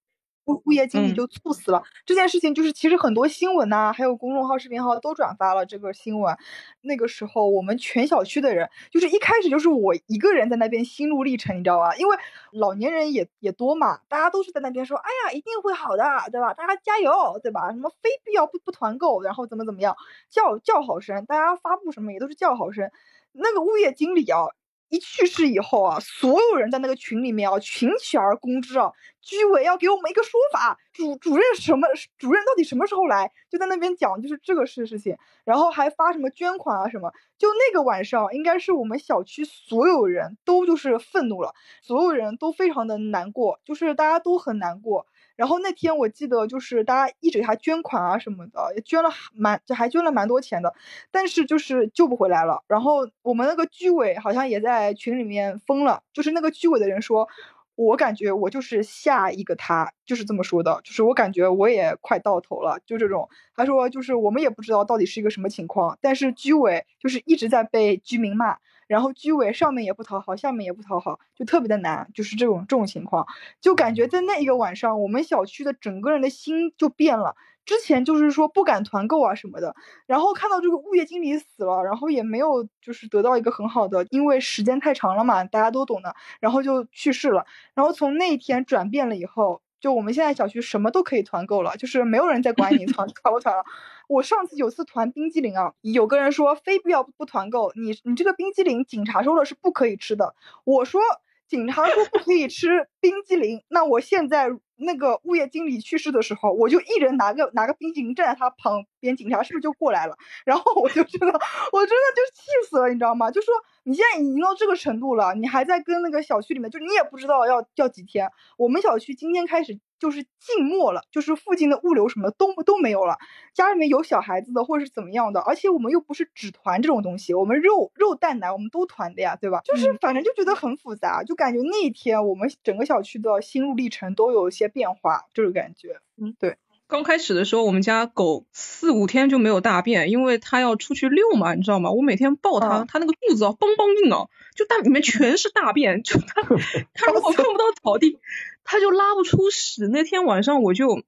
[0.47, 6.37] 物物业经理就猝死了，这件事情就是其实很多新闻呐，还有公众号、视频号都转发了这个新闻。
[6.83, 11.97] 那个时候我们全小区的人，就是一开始就是我一个人在那边心路历程，你知道吧？
[11.97, 12.17] 因为
[12.53, 16.55] 老年人也也多嘛，大家都是在那边说，哎呀，一定会好的，对吧？
[16.55, 17.73] 大家加油，对吧？
[17.73, 19.97] 什么非必要不不团购，然后怎么怎么样，
[20.31, 22.91] 叫叫好声，大家发布什么也都是叫好声。
[23.33, 24.47] 那个物业经理啊。
[24.89, 28.93] 一去世以后啊，所有人在那个群里面啊，群起而攻之啊。
[29.21, 33.33] 居委要给我们一个说法，主主任什么主任到底什么时候来？
[33.51, 37.13] 就在那边讲，就是这个事事情，然后还发什么捐款啊什么。
[37.37, 45.07] 就那个晚上，应该是我们小区所有人都就是愤怒了，所有人都非常的难过，就是大家都很难过。
[45.37, 50.75] 然后那天我记得就是大家一直给他捐款啊什么的，也捐了蛮，就还捐了蛮多钱的，
[51.11, 52.65] 但是就是救不回来了。
[52.67, 57.29] 然后我们那个居委好像也在群里面封了，就是那个居委的人说，
[57.75, 63.29] 我感觉我就是下一个他，就是这么说的，就是我感觉我也快到头了，就这种。
[63.55, 68.57] 他说就是我们也不知道到底是一个什么情况，但是居委就是一直在被居民骂。
[68.87, 73.27] 然后居委上面也不讨好，下面也不讨好，就特别的难，就是这种这种情况，
[73.61, 77.35] 就感觉在那一个晚上，我们小区的整个人的心就变了。
[77.65, 79.75] 之前就是说不敢团购啊什么的，
[80.07, 87.45] 然后看到这个物业经理死了，然后也没有就是得到一个很好的，因为时间太长了嘛，大家都懂的，然后就去世了。
[87.75, 89.63] 然后从那一天转变了以后。
[89.79, 93.63] 就我们现在小区什么都可以团购了，就是没有人再管你团 团不团了。
[94.09, 100.35] 我上次有次团冰激凌啊，有个人说非必要不团购，你你这个冰激凌警察说了是不可以吃的。
[100.65, 101.01] 我说
[101.49, 110.17] 警察说不可以吃冰激凌，那我现在那个物业经理去世的时候，我就一人拿个拿个冰激凌站在他旁边，警察是不是就过来了？
[110.45, 111.27] 然后我就真的
[111.73, 113.31] 我真的就气死了，你知道吗？
[113.31, 113.55] 就说
[113.85, 118.31] 你现在已经到这个程度了，你还在跟那个小区里面，就你也不知道要要几天。
[118.57, 119.79] 我们小区今天开始。
[119.99, 123.17] 就是静默了，就是附近的物流什么都都没有了。
[123.55, 129.61] 家里面有小孩子的或者是怎么样的，而且我们又不是只团这种东西，我们肉肉蛋奶我们都团的呀，对吧？
[129.65, 136.01] 就是反正就觉得很复杂，就感觉那一天我们整个小区的心路历程都有一些变化，这种感觉。
[136.21, 136.57] 嗯，对。
[136.89, 141.91] 刚开始的时候，我们家狗四五天就没有大便，因为它要出去遛嘛，你知道吗？
[141.91, 146.43] 我每天抱它，它那个肚子啊，梆梆硬啊，就大里面全是大便，就它
[146.95, 148.21] 它如果碰不到草地。
[148.67, 151.03] 他就拉不出屎，那天晚上我就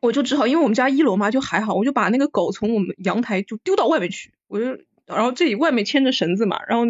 [0.00, 6.84] 我就只好，因为我们家一楼嘛就还好，我就把那个狗从我们阳台就丢到外面去，我就然后这里外面牵着绳子嘛，然后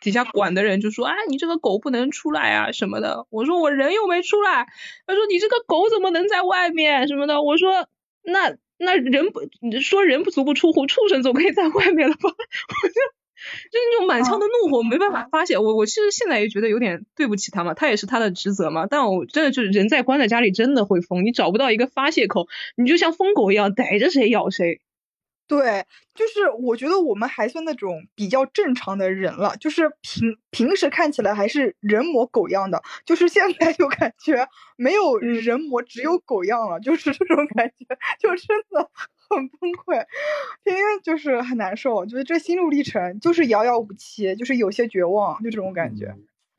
[0.00, 4.66] 底下管的人就说，哎，你这个狗不能出来啊什么的，我说我人又没出来，
[5.06, 7.86] 他说你这个狗怎么能在外面什么的，我说
[8.22, 9.42] 那那人不
[9.82, 13.17] 说人不足不出户，畜生总可以在外面了吧，我就。
[13.70, 18.86] 就是那种满腔的怒火没办法发泄，我我其实现在也觉得有点对不起他嘛，他也是他的职责嘛。
[18.86, 24.80] 但我真的就是人在关在家里真的会疯，你找不到一个发泄口，你就像疯狗一样逮着谁咬谁。
[25.46, 37.86] 对，就是我觉得我们还算那种比较正常的人了，就是平平时看起来还是人模狗样的，就是现在就感觉没有人模，只有狗样了，就是这种感觉，
[38.20, 38.90] 就真的。
[39.28, 40.06] 很崩溃，
[40.64, 46.14] 天天就是很难受，觉得这心路历程就是遥遥无期，就是有些绝望，就这种感觉。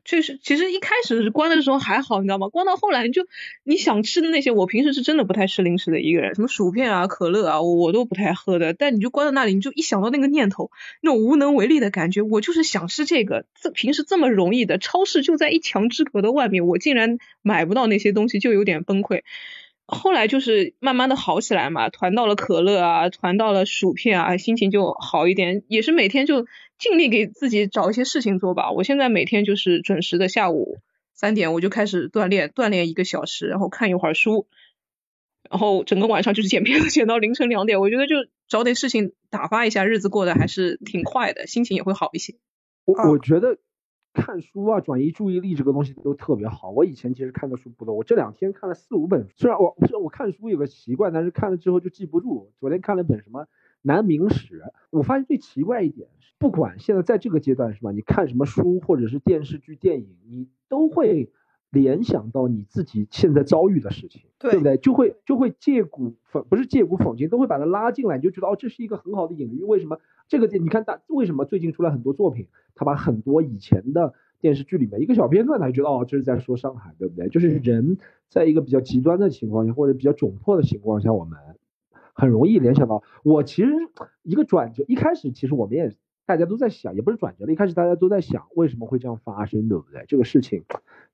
[0.06, 2.48] 确实，其实一开始关的时候还好，你知道吗？
[2.48, 3.28] 关到后来，你就
[3.64, 8.74] 你想吃的那些，我平时是真的不太吃零食的一个人，什么薯片啊、可乐啊，我都不太喝的。
[8.74, 13.46] 但你就关在那里，你就一想到那个念头，那种无能为力的感觉，我就是想吃这个。
[13.62, 19.22] 这平时这么容易的，超市就在一墙之隔的外面，我竟然买不到那些东西，就有点崩溃。
[19.92, 25.64] 后来就是慢慢的好起来嘛，团到了可乐啊，团到了薯片啊，心情就好一点。
[25.68, 26.46] 也是每天就
[26.78, 28.72] 尽力给自己找一些事情做吧。
[28.72, 30.78] 我现在每天就是准时的下午
[31.14, 34.48] 三点我就开始锻炼，锻炼一个小时，然后看一会儿书，
[35.50, 37.80] 然后整个晚上就是剪片子，剪到凌晨两点。
[37.82, 38.16] 我觉得就
[38.48, 42.36] 找点事情打发一下，日子过得还是挺快的，心情也会好一些。
[42.86, 43.58] 我我觉得。
[44.14, 46.72] 看书啊，转移注意力这个东西都特别好。
[46.72, 49.28] 我以前其实看的书不多，我这两天看了四五本。
[49.36, 52.51] 虽然我虽然我看书有个习惯，但是看了之后就记不住。
[52.60, 53.43] 昨天看了本什么
[53.82, 57.91] 《南明史》，我发现最奇怪一点是，不管现在在这个阶段是吧？
[57.91, 61.32] 你看什么书或者是电视剧、电影，你都会
[61.72, 64.78] 联想到你自己现在遭遇的事情，对不对？
[64.78, 69.64] 就会就会借古讽，不是借古讽今，都会把它拉进来，你就觉得哦，这是一个很好的隐喻。
[69.64, 70.00] 为什么？
[70.28, 77.30] 这个你看大为什么最近出来很多作品，他把很多以前的电视剧里面一个小片段，他就觉得哦这是在说上海，对不对？
[77.30, 77.98] 就是人
[78.30, 81.38] 在一个比较极端的情况下或者比较窘迫的情况下，我们
[82.14, 83.04] 很容易联想到。
[83.24, 83.72] 我其实
[84.24, 85.96] 一个转折，一开始其实我们也
[86.30, 90.06] 大家都在想，也不是转折了，一开始大家都在想为什么会这样发生，对不对？
[90.08, 90.64] 这个事情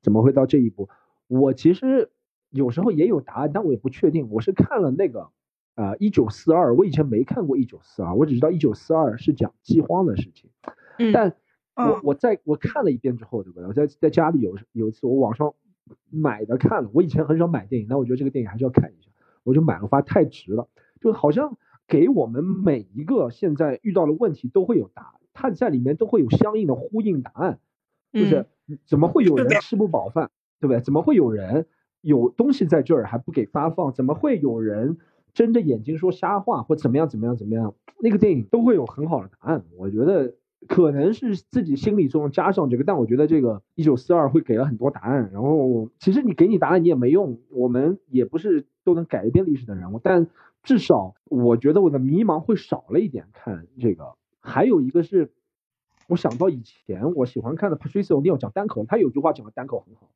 [0.01, 0.89] 怎么会到这一步？
[1.29, 2.09] 我其实
[2.49, 4.29] 有时候也有答案，但我也不确定。
[4.29, 5.29] 我是看了那个。
[5.75, 10.49] 啊，一九四二，我以前没看过一九四二，我只知道一九四二是讲饥荒的事情。
[10.97, 11.35] 嗯，但
[11.75, 13.67] 我我在我看了一遍之后，对不对？
[13.67, 15.53] 我在在家里有有一次我网上
[16.09, 19.11] 买的看了，我以前很少买电影，但我觉得这个电影还是要看一下，
[19.43, 20.69] 我就买了，发现太值了，
[21.01, 21.57] 就好像
[21.87, 27.59] 给我们每一个现在遇到的问题都会有答案，它在里面都会有相应的呼应答案，
[28.11, 28.45] 就是
[28.85, 30.81] 怎么会有人吃不饱饭，对不对？
[30.81, 31.65] 怎么会有人
[32.01, 33.93] 有东西在这儿还不给发放？
[33.93, 34.97] 怎么会有人？
[35.33, 39.65] 睁着眼睛说瞎话或怎么样怎么样怎么样，那个电影都会有很好的答案。
[39.77, 40.33] 我觉得
[40.65, 45.29] 可能是自己心理作用加上这个，但我觉得这个一九四二会给了很多答案。
[45.33, 50.27] 然后其实你给你答案你也没用，我们也不是都能改变历史的人物，但
[50.65, 53.27] 至少我觉得我的迷茫会少了一点。
[53.31, 55.31] 看这个，还有一个是，
[56.07, 60.09] 我想到以前我喜欢看的 Patricia O'Neill 讲单口，他有句话讲的单口很好。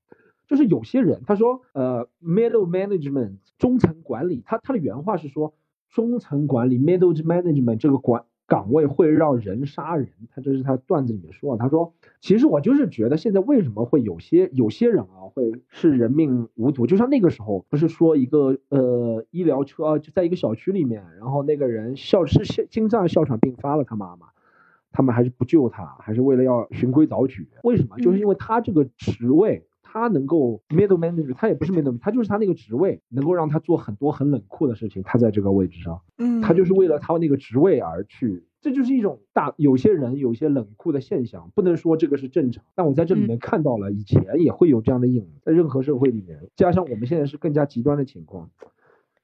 [0.47, 5.53] 就是有些人，他说，呃，middle management 中层管理，他他的原话是说，
[5.91, 24.27] 中层管理 middle management 这个管岗位会让人杀人，他这是他段子里面说，他说，其实我就是觉得现在为什么会有些有些人啊会视人命无足，就像那个时候不是说一个呃医疗车就在一个小区里面，然后那个人哮是心脏哮喘病发了，他妈妈，
[24.91, 27.97] 他们还是不救他，还是为了要循规蹈矩，为什么？
[27.99, 29.63] 就是因为他这个职位。
[29.91, 35.01] 他能够 middle manager，他也不是 middle，他就是他那个职位能够让他做很多很冷酷的事情。
[35.01, 38.43] 他在这个位置上，嗯，他就是为了他那个职位而去。
[38.61, 42.63] 这就是一种大有些人有些冷酷的现象，不能说这个是正常。
[42.75, 48.51] 但我在这里面看到了，以前也会有这样的影，在任何社会里面，加上我们现在是更加极端的情况，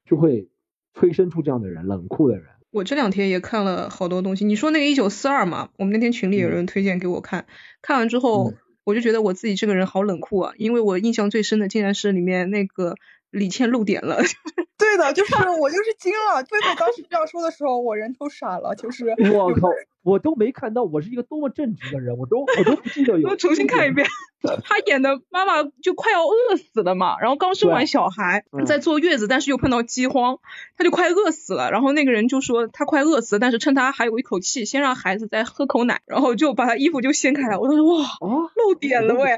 [0.05, 0.47] 就会
[0.93, 2.45] 催生出这样的人，冷酷的人。
[2.71, 4.45] 我这两天也看了好多东西。
[4.45, 7.45] 你说那个一九四二嘛，我们那天群里有人推荐给我看，
[7.83, 8.53] 看完之后。
[8.85, 12.95] 我就觉得我自己这个人好冷酷啊，因为我印象最深的竟然是里面那个
[13.29, 14.17] 李倩露点了。
[14.77, 16.43] 对的，就是我就是惊了。
[16.43, 18.75] 贝贝当时这样说的时候，我人都傻了。
[18.75, 19.69] 就是我靠，
[20.05, 23.27] 我都没看到，我是一个多么正直的人，我都我都不记得有。
[23.27, 24.05] 我重新看一遍。
[24.63, 30.37] 他演的妈妈就快要饿死了嘛，然后刚生完小孩，在坐月子，但是又碰到饥荒，
[30.77, 31.71] 他就快饿死了。
[31.71, 37.59] 然后那个人就说他快饿死了，但是趁他还有一口气，先让孩子再喝口奶，然后就把他衣服就掀开了。
[37.59, 38.05] 我当时哇，
[38.55, 39.31] 露点了喂！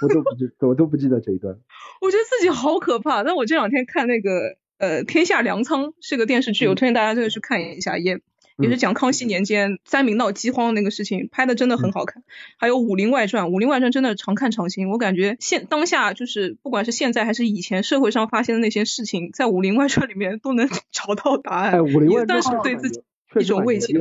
[0.00, 1.54] 我都不记，我都不记得这一段。
[2.00, 3.24] 我觉得自己好可怕。
[3.24, 8.20] 但我这两天看那个呃《天下粮仓》是个电视剧，我推荐大家真的去看一下也。
[8.58, 12.22] 也是讲康熙年间灾民闹饥荒那个事情，拍的真的很好看。
[12.56, 14.88] 还有《武林外传》，《武林外传》真的常看常新。
[14.88, 21.72] 我感觉现当下就是不管是现在还是以前社会上发生的那些事情，在《武林外传》里面都能 找到答案。
[21.72, 23.02] 哎，《武林外传》是对自己
[23.40, 23.92] 一种慰藉。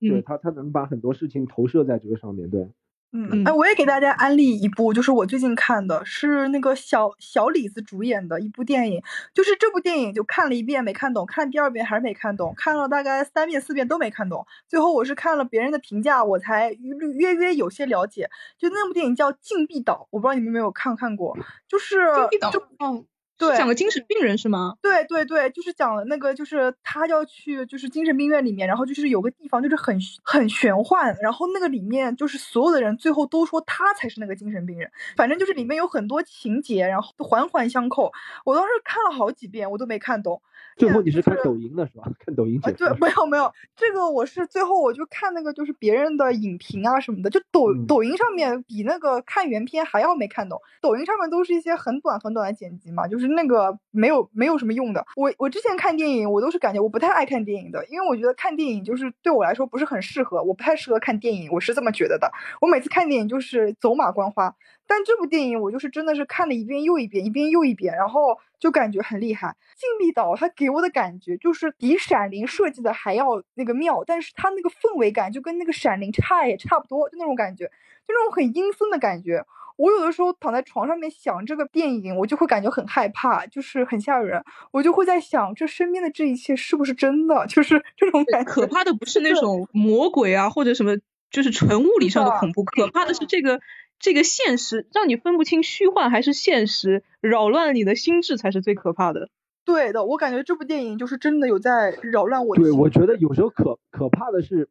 [0.00, 2.68] 对他，他能把很多事情投射在这个上面，对。
[3.16, 9.00] 嗯，哎，我也给大家安利一部，就是我最近看的，是那个小小李子主演的一部电影。
[9.32, 14.44] 就是这部电影，就看了一遍没看懂，看第二遍还是没看懂，看了大概三遍四遍都没看懂。
[14.66, 18.28] 最后我是看了别人的评价，我才约约有些了解。
[18.58, 21.38] 就那部电影叫《禁闭岛》，我不知道你们有没有看看过。
[21.68, 22.50] 就是禁闭岛，
[22.80, 23.04] 嗯，
[23.36, 24.74] 对讲个精神病人是吗？
[24.80, 38.12] 对对对，就是讲了那个，就是他要去就是精神病院里面，然后就是有个地方就是很很玄幻，然后那个里面就是所有的人最后都说他才是那个精神病人，反正就是里面有很多情节，然后环环相扣。
[38.44, 40.40] 我当时看了好几遍，我都没看懂。
[40.76, 42.04] 最后你是看抖音的是吧？
[42.24, 42.88] 看抖音啊，对。
[43.00, 50.60] 没有没有，这个我是最后我就看那个就是别人的影评啊什么的，就抖、嗯抖音上面比那个看原片还要没看懂。
[50.80, 55.04] 抖音上面都是一些很短很短的剪辑嘛，就是那个没有没有什么用的。
[55.16, 62.30] 我我之前看电影，我都是感觉我不太爱看电影的，因为我觉得看电影就是对我来说不是很适合，我不太适合看电影，我是这么觉得的。
[62.60, 64.54] 我每次看电影就是走马观花，
[64.86, 69.56] 但这部电影我就是真的是看了一遍又一遍，一遍又一遍，然后就感觉很厉害。
[69.76, 77.72] 禁闭岛它给我的感觉就是比闪灵设计的还要那个妙，但是它那个氛围感就跟那个闪灵差也差不多，就那种感觉，就
[78.08, 79.44] 那种很阴森的感觉。
[79.76, 84.44] 我有的时候躺在床上面想这个电影，我就会感觉很害怕，就是很吓人。
[84.70, 87.44] 我就会在想，这身边的这一切是不是真的？
[87.48, 88.52] 就是 这种感觉。
[88.52, 90.96] 可怕的不是那种魔鬼啊，或者什么，
[91.28, 93.60] 就是纯物理上的恐怖，可怕的是这个
[94.04, 99.30] 这个现实，让你分不清虚幻还是现实，扰乱你的心智才是最可怕的。
[99.64, 104.68] 对的，我感觉这部电影就是真的有在扰乱我的对，我觉得有时候可可怕的是，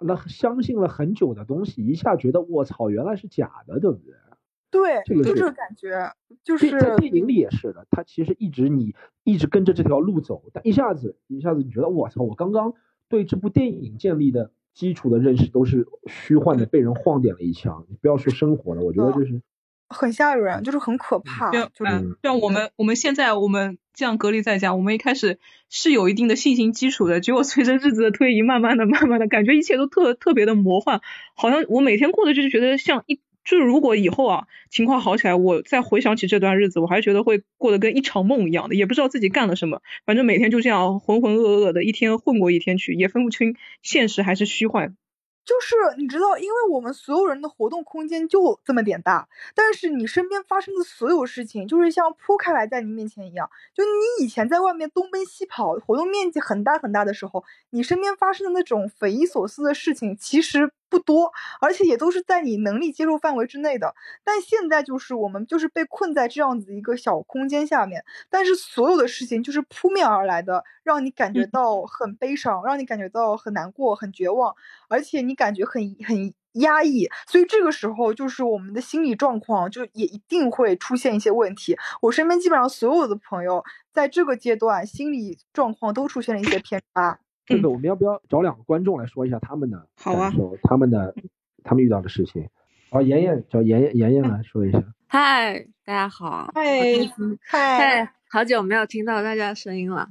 [0.00, 4.12] 那相信了很久的东西，一下觉得我操，原来是假的，对不对？
[4.72, 6.12] 对，这个就这个感觉，
[6.42, 12.74] 就是电在电影里也是的，他其实一直你一直跟着这条路走，但一下子一下子你觉得我操，我刚刚
[13.08, 17.86] 对这部电影建立的基础的认识都是虚幻的，被人晃点了一枪。
[17.88, 19.40] 你不要说生活了，我觉得就是
[19.88, 25.38] 很吓人，就是很可怕，嗯就是嗯，像我们我们现在我们这样隔离在家，我们一开始
[25.70, 31.00] 是有一定的信心基础的，结果随着日子的推移，慢慢的、慢慢的，感觉一切都特特别的魔幻，
[31.34, 33.20] 好像我每天过的就是觉得像一。
[33.44, 44.96] 就是如果以后啊情况好起来，我再回想起这段日子，我还是觉得会过得跟一场梦一样的，也不知道自己干了什么，反正每天就这样浑浑噩噩的，一天混过一天去，也分不清现实还是虚幻。
[45.44, 53.50] 就是你知道，因为我们所有人的活动空间就这么点大，但是你身边发生的所有事情，就是像铺开来在你面前一样。
[53.74, 63.92] 就你以前在外面东奔西跑，活动面积很大很大的时候，你身边发生的那种匪夷所思的事情，其实不多，而且也都是在你能力接受范围之内的。
[64.22, 74.54] 但现在就是我们就是被困在这样子一个小空间下面，但是所有的事情就是扑面而来的，让你感觉到很悲伤，让你感觉到很难过、很绝望，
[74.88, 77.08] 而且你感觉很很压抑。
[77.26, 81.76] 所以这个时候就是我们的心理状况就也一定会出现一些问题。
[82.02, 87.18] 我身边基本上所有的朋友在这个阶段心理状况都出现了一些偏差。
[87.46, 91.14] 这个我们要不要找两个观众来说一下他们的好啊感受，他们的
[91.62, 92.48] 他们遇到的事情？
[92.90, 94.82] 好，妍妍找妍妍妍妍来说一下。
[95.08, 96.62] 嗨，大家好，嗨
[97.42, 100.08] 嗨，嗨，好久没有听到大家的声音了。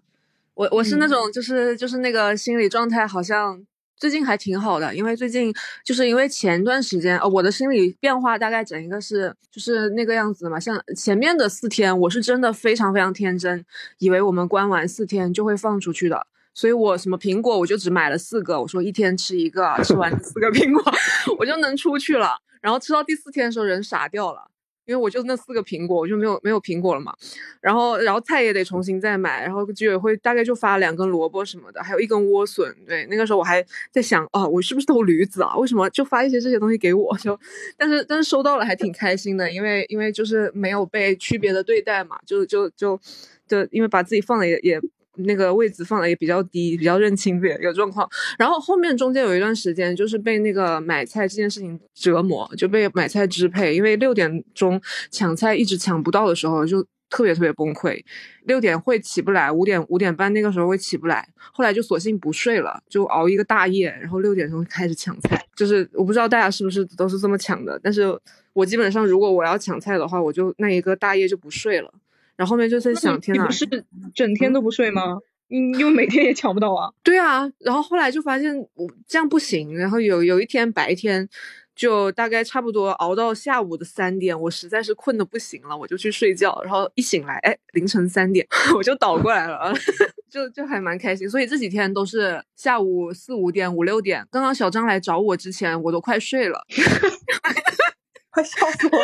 [0.54, 3.66] 我我是那种就是就是那个心理状态好像
[3.98, 5.52] 最近还挺好的，因为最近
[5.84, 13.66] 就是因为前段时间呃我的心理变化大概整一个是就是那个样子嘛，像前面的四天我是真的非常非常天真，
[13.98, 16.28] 以为我们关完四天就会放出去的。
[16.54, 20.94] 所以我什么苹果我就只买了四个，我说一天吃一个，吃完四个苹果
[21.40, 22.38] 我就能出去了。
[22.62, 24.50] 然后吃到第四天的时候人傻掉了，
[24.86, 27.14] 因为我就那四个苹果，我就没有没有苹果了嘛。
[27.60, 32.74] 然后然后菜也得重新再买，然后居委会大概就发两根萝卜什么的，还有一根莴笋。
[32.88, 35.58] 对，那个时候我还在想啊，我是不是偷驴子啊？
[35.58, 37.18] 为什么就发一些这些东西给我？
[37.18, 37.38] 就
[37.76, 42.98] 但是但是收到了还挺开心的，因为因为就是没有被区别的对待嘛，就就就
[43.46, 44.80] 就因为把自己放的也也。
[45.18, 48.10] 那个位置放的也比较低，比较认清自己的状况。
[48.38, 53.76] 然后后面中间有一段时间，就是被那个买菜这件事情折磨，就被买菜支配。
[53.76, 58.04] 因为六点钟抢菜一直抢不到的时候，就特别特别崩溃。
[58.46, 65.40] 六点会起不来，五点五点半那个时候会起不来，后来就索性不睡了，就熬一个大夜，然后六点钟开始抢菜。
[65.56, 68.20] 就是我不知道大家是不是都是这么抢的，但是
[68.54, 71.94] 我基本上如果我要抢菜的话，我就那一个大夜就不睡了。
[72.36, 73.66] 然后后面就在想，天呐，你不是
[74.14, 75.18] 整天都不睡吗？
[75.50, 76.90] 嗯，因为每天也抢不到啊。
[77.04, 81.28] 对啊，然后后来就发现我这样不行，然后有有一天白天
[81.76, 89.72] 就大概差不多熬到下午的三点，我实在是困的不行了，我就去睡觉，然后一醒来，哎，凌晨三点 我就倒过来了，
[90.32, 91.30] 就就还蛮开心。
[91.30, 94.26] 所以这几天都是下午四五点、五六点。
[94.32, 96.66] 刚刚小张来找我之前，我都快睡了。
[98.32, 98.98] 快笑死我！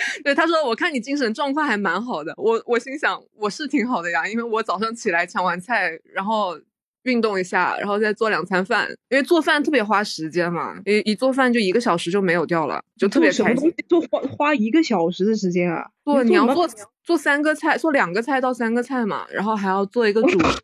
[0.24, 6.58] 对，他说：“我看你精神状况还蛮好的。”我我心想，我是挺好的呀，因为我早上起来抢完菜，然后
[7.04, 13.74] 运动一下，然后再做两餐饭，因为做饭特别花时间嘛，一一做饭就一个小时就没有掉了，就特别开心。
[13.88, 15.88] 就花花一个小时的时间啊！
[16.04, 16.68] 做你要做
[17.02, 20.60] 做三个菜，做两个菜到三个菜嘛，然后还要做一个主食，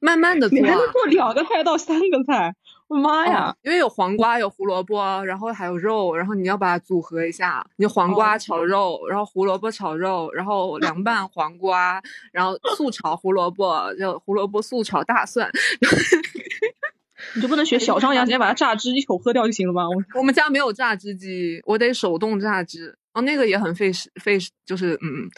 [0.00, 0.60] 慢慢的做啊。
[0.60, 2.54] 你还能做两个菜到三个菜，
[2.88, 3.50] 我妈呀！
[3.50, 7.66] 哦因为有黄瓜，有胡萝卜，然后还有肉，然后你要把它组合一下。
[7.76, 12.00] 你黄哦瓜炒肉，然后胡萝卜炒肉，然后凉拌黄瓜，
[12.32, 15.50] 然后素炒胡萝卜，就胡萝卜素炒大蒜。
[17.34, 19.88] 你就不能学小张一样，直接把它榨汁一口喝掉就行了吗？
[19.88, 25.28] 我我们家没有榨汁机，我得手动榨汁，哦，那个也很费时费时，就是嗯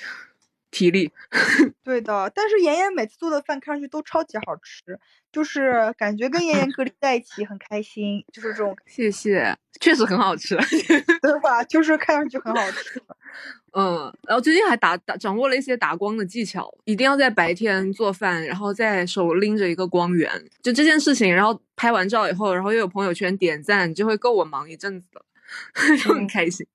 [0.70, 1.10] 体力。
[1.82, 4.98] 对的，但是妍妍每次做的饭看上去都超级好吃，
[5.32, 10.56] 就是感觉跟妍妍隔离在一起很开心，就是这种，谢谢，确实很好吃。
[11.22, 11.64] 对吧？
[11.64, 13.02] 就是看上去很好吃。
[13.72, 20.30] 嗯，然后最近还打打掌握了一些打光的技巧，一定要在白天做饭，然后在手拎着一个光源，
[20.62, 25.22] 就这件事情，然后拍完照以后，然后又有朋友圈点赞，就会够我忙一阵子的，
[25.98, 26.66] 就很开心。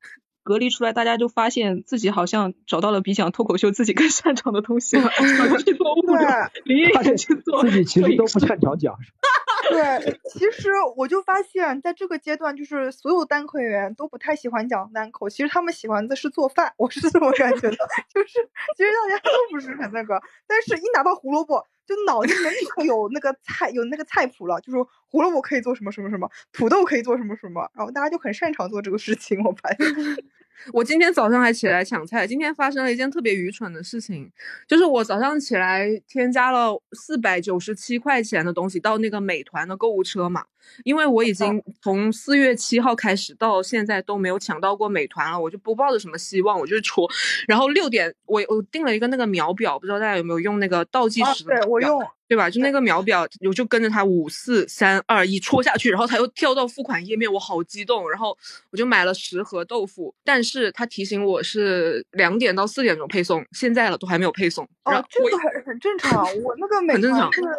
[0.43, 6.27] 隔离出来，大家就发现自己好像找到了比讲脱口秀自己更擅长的东西了， 想去做物流，
[6.65, 8.95] 林也发现去做自己其实都不擅长讲，
[9.71, 17.77] 对，其实我就发现，在这个阶段，就是所有单口演员都不太喜欢讲单口，其实他们喜欢的是做饭，我是这么感觉的，
[18.13, 18.27] 就是
[18.75, 29.77] 其实大家都不是很那个，但是一拿到胡萝卜，就脑子里面立刻有那个菜，有那个菜谱了，就说胡萝卜可以做什么什么什么，土豆可以做什么什么，然后大家就很擅长做这个事情，我发现。
[30.71, 34.31] 我今天早上还起来抢菜，今天发生了一件特别愚蠢的事情，
[34.67, 40.45] 就是我早上起来添加了四百九十七块钱的东西到那个美团的购物车嘛，
[40.83, 47.09] 因为我已经从四月七号开始到现在都没有抢到过美团了，我就不抱着什么希望，我就戳。
[47.47, 52.49] 然后六点我我定了一个那个秒表，不知道大家有没有用那个倒计啊时的表对我用对吧？
[52.49, 58.35] 就那个秒表，我就跟着它五四三二一戳下去，然后它又跳到付款页面，我好激动，然后
[58.71, 64.67] 我就买了十盒豆腐，但是它提醒我是两点到四点钟配送，现在了都还没有配送。
[64.83, 66.23] 然哦后，这个很很正常。
[66.41, 67.49] 我那个美很正常团是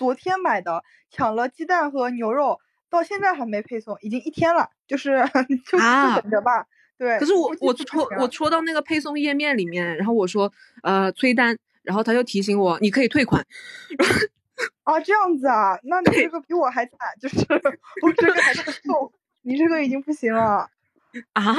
[0.00, 5.22] 昨天买的，抢了鸡蛋和牛肉，到现在还没配送，已经一天了，就是
[5.68, 6.66] 就啊就等着吧。
[6.96, 10.50] 对，可是我我戳我戳到那个配送页面里面，然后我说
[10.82, 13.44] 呃催单，然后他就提醒我你可以退款，
[14.84, 17.36] 啊，这样子啊，那你这个比我还惨，就是
[18.02, 20.66] 我这个还在送，你这个已经不行了。
[21.34, 21.54] 啊，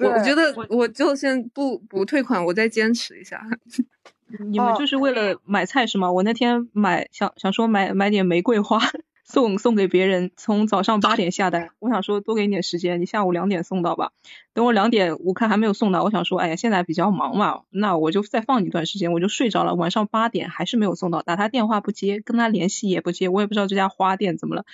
[0.00, 3.40] 我觉得我就先不不退款，我再坚持一下。
[4.28, 6.10] 哦你们就是为了买菜是吗？
[6.10, 8.78] 我那天买想想说买买点玫瑰花
[9.26, 14.12] 送送给别人，从早上八点下单，我想说多给你点时间，你下午两点送到吧。
[14.54, 19.74] 等我两点我看还没有送到，我想说哎呀现在比较忙嘛，那我就再放一段时间，我就睡着了。
[19.74, 24.64] 晚上八点还是没有送到，打他电话不接，跟他联系也不接，我也不知道这家花店怎么了。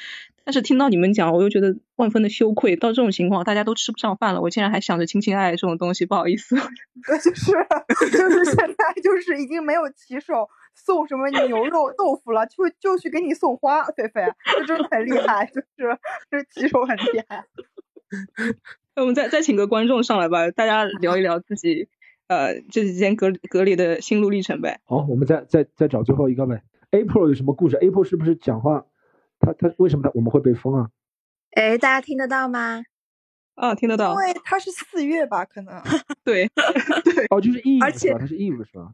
[0.44, 2.76] 但是听到你们讲，我又觉得万分的羞愧。
[2.76, 6.56] 到这种情况，大家都吃不上饭了，我竟然还想着亲亲爱爱这种东西，不好意思。
[6.56, 14.22] 对， 就是就是现在就是已经没有骑手送什么牛肉豆腐了，就就去给你送花，菲菲，
[14.58, 15.98] 这真的很厉害，就是
[16.30, 17.44] 这骑手很厉害。
[18.94, 21.88] 那我们再再请个观众上来吧，大家聊一聊自己
[22.28, 24.80] 呃这几天隔隔离的心路历程呗。
[24.84, 26.62] 好，我们再再再找最后一个呗。
[26.90, 28.84] April 有什么故事？April 是不是讲话？
[29.40, 30.90] 他他为什么他我们会被封啊？
[31.52, 32.82] 哎，大家听得到吗？
[33.54, 35.82] 啊，听得到因，为他是四月吧，可能。
[36.24, 36.48] 对
[37.04, 38.18] 对，哦，就是 Eve？
[38.18, 38.92] 他是 Eve 是吧？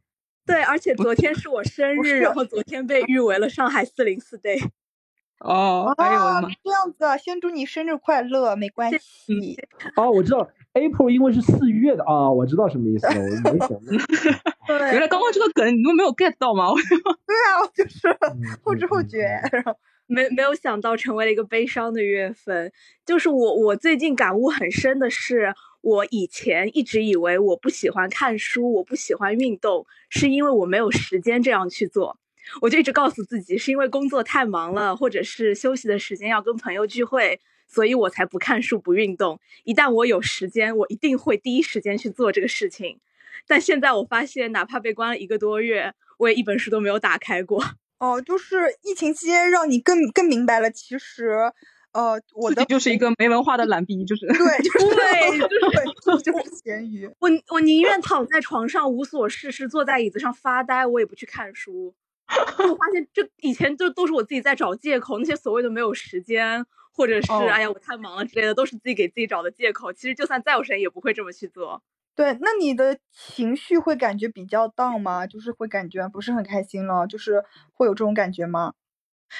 [0.48, 4.58] 对，而且昨天是我生日，然后昨天被誉为了上海四零四 day。
[5.38, 9.56] 哦，哎呦我的啊妈，，这样子啊，先祝你生日快乐，没关系。
[9.94, 13.78] 哦，我知道 April 因为是四月的啊，我知道什么意思了，我没想到。
[14.66, 16.66] 对原来刚刚这个梗你都没有 get 到吗？
[17.24, 19.18] 对啊，我就是嗯后知后嗯觉。
[19.52, 19.76] 然后
[20.06, 22.72] 没没有想到成为了一个悲伤的月份。
[23.06, 32.18] 就是我我最近感悟很深的是，我以前一直以为我不喜欢看书，我不喜欢运动，是因为我没有时间这样去做。
[32.62, 39.38] 我就一直告诉自己，是因为工作太忙了，或者是休息的时间要跟朋友聚会，所以我才不看书不运动。
[39.64, 43.00] 一旦我有时间，我一定会第一时间去做这个事情。
[43.46, 47.62] 但现在我发现，哪怕被关了一个多月，我也一本书都没有打开过。
[47.98, 51.52] 哦，就是疫情期间让你更更明白了，其实，
[51.92, 54.94] 呃，我的就是一个没文化的懒逼，就是对，就是对
[55.70, 57.10] 对，就是咸鱼。
[57.20, 61.94] 我我宁愿躺在床上无所事事，坐在椅子上发呆，我也不去看书。
[62.28, 69.90] 我发现这以前就都是我自己在找借口，那些所谓的没有时间，或者是、哦哎呀我太忙了之类的，都是自己给自己找的借口。
[69.92, 71.82] 其实就算再有时间，也不会这么去做。
[72.14, 75.26] 对，那你的情绪会感觉比较 down 吗？
[75.26, 78.74] 就是会感觉不是很开心了，就是会有这种感觉吗？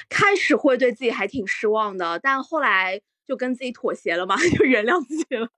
[0.09, 5.49] 开始会对自己还挺失望的，但后来就跟自己妥协了嘛， 就原谅自己了。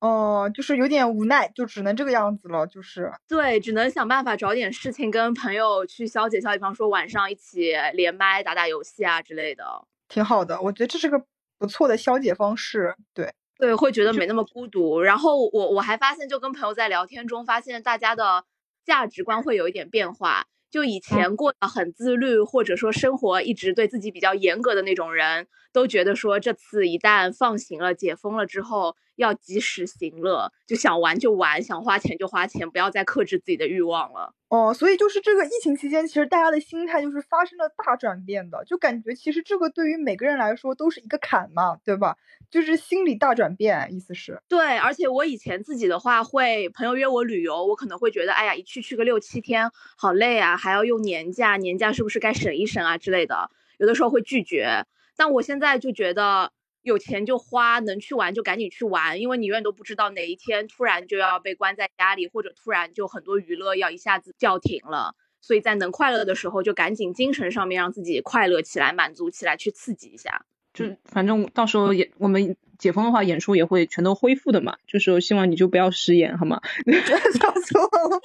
[0.00, 9.64] 哦，就是有点无奈，就只能这个样子了，就是对，只能想办法找点事情跟朋友去消解消解，比方说晚上一起连麦打打游戏啊之类的，
[10.08, 10.58] 挺好的。
[10.62, 11.22] 我觉得这是个
[11.58, 12.94] 不错的消解方式。
[13.12, 15.02] 对对，会觉得没那么孤独。
[15.02, 18.44] 然后我我还发现，就跟朋友在聊天中发现，大家的
[18.86, 20.46] 价值观会有一点变化。
[20.70, 34.34] 就以前过得很自律，或者说生活一直对自己比较严格的那种人，都觉得说这次一旦放行了、解封了之后，要及时行乐，就想玩就玩，想花钱就花钱，不要再克制自己的欲望了。
[34.50, 42.16] 哦，所以就是这个疫情期间，其实大家的心态就是发生了大转变的，就感觉其实这个对于每个人来说都是一个坎嘛，对吧？
[42.50, 44.42] 就是心理大转变，意思是。
[44.48, 54.84] 对，而且我以前自己的话，会朋友约我旅游，我可能会觉得，哎呀，一去去个六七天，好累啊，还要用年假，年假是不是该省一省啊之类的，有的时候会拒绝。
[55.16, 56.50] 但我现在就觉得。
[56.82, 65.14] 有钱就花，能去玩就赶紧去玩，因为你永远都不知道哪一天突然就要被关在家里，或者突然就很多娱乐要一下子叫停了。
[65.42, 70.44] 所以在能快乐的时候，就赶紧精神上面让自己快乐起来，满足起来，去刺激一下。
[70.74, 74.76] 就反正到时候也我们解封的话，演出也会全都恢复的嘛。
[74.86, 76.60] 就是希望你就不要食言，好吗？
[76.86, 78.20] 笑死我了，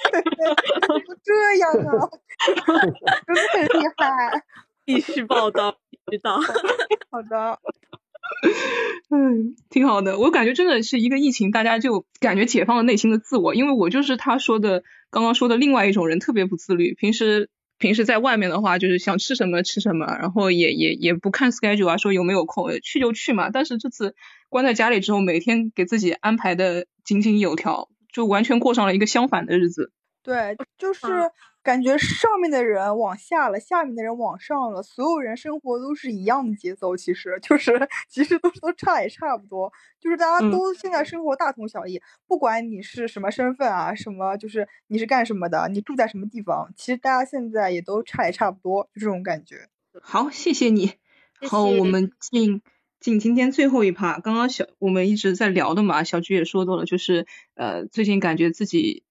[1.24, 2.10] 这样啊，
[3.26, 4.44] 真的很厉害，
[4.84, 5.78] 必须报道，
[6.12, 6.38] 知道。
[7.10, 7.60] 好的。
[9.10, 10.18] 嗯，挺好的。
[10.18, 13.56] 我感觉真的是一个疫情，大家就感觉解放了内心的自我。
[13.56, 16.94] 因为我就是他说的刚刚说的另外一种人，特别不自律。
[16.96, 23.50] 平时平时在外面的话，就是想吃什么吃什么，然后也也也不看 schedule 啊，说有没有空去就去嘛。
[23.52, 24.16] 但是这次
[24.50, 29.92] 关在家里之后，每天给自己安排的井井有条，就完全过上了一个相反的日子。
[30.26, 31.04] 对，就是
[31.62, 37.72] 感觉上面的人往下了，下面的人往上了，所有人生活都是一样的节奏，其实就是
[38.10, 49.70] 其实都都差也差不多，就是大家都现在生活大同小异，不管你是什么身份啊，什么就是你是干什么的，你住在什么地方，其实大家现在也都差也差不多，就这种感觉。
[50.02, 50.94] 好，谢谢你。
[51.48, 52.64] 好，我们进
[53.00, 59.04] 进今天最后一趴，刚刚小我们一直在聊的嘛，小菊也说到了，就是呃最近感觉自己。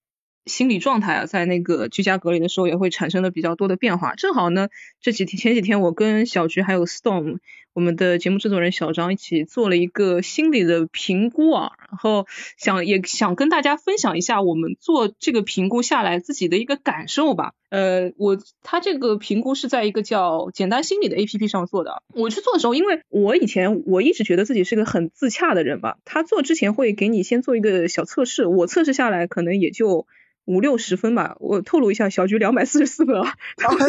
[0.47, 4.15] 心理状态啊，在那个居家隔离的时候也会产生了比较多的变化。
[4.15, 4.69] 正好呢，
[5.01, 7.39] 这几天前几天我跟小菊还有 Storm，
[7.73, 12.27] 我们的节目制作人小张一起做了一个心理的评估啊，然后
[12.59, 17.55] 想也想跟大家分享一下我们做这个评估下来自己的一个感受吧。
[17.71, 22.03] 呃，我他这个评估是在一个叫简单心理的 APP 上做的。
[22.15, 30.07] 我去做的时候，因为我以前我一直觉得自己是个很自洽的人吧，他做之前会给你先做一个小测试，我测试下来可能也就。
[30.45, 33.35] 五六十分吧，我透露一下，小菊两百四十四分啊。
[33.63, 33.85] 好的，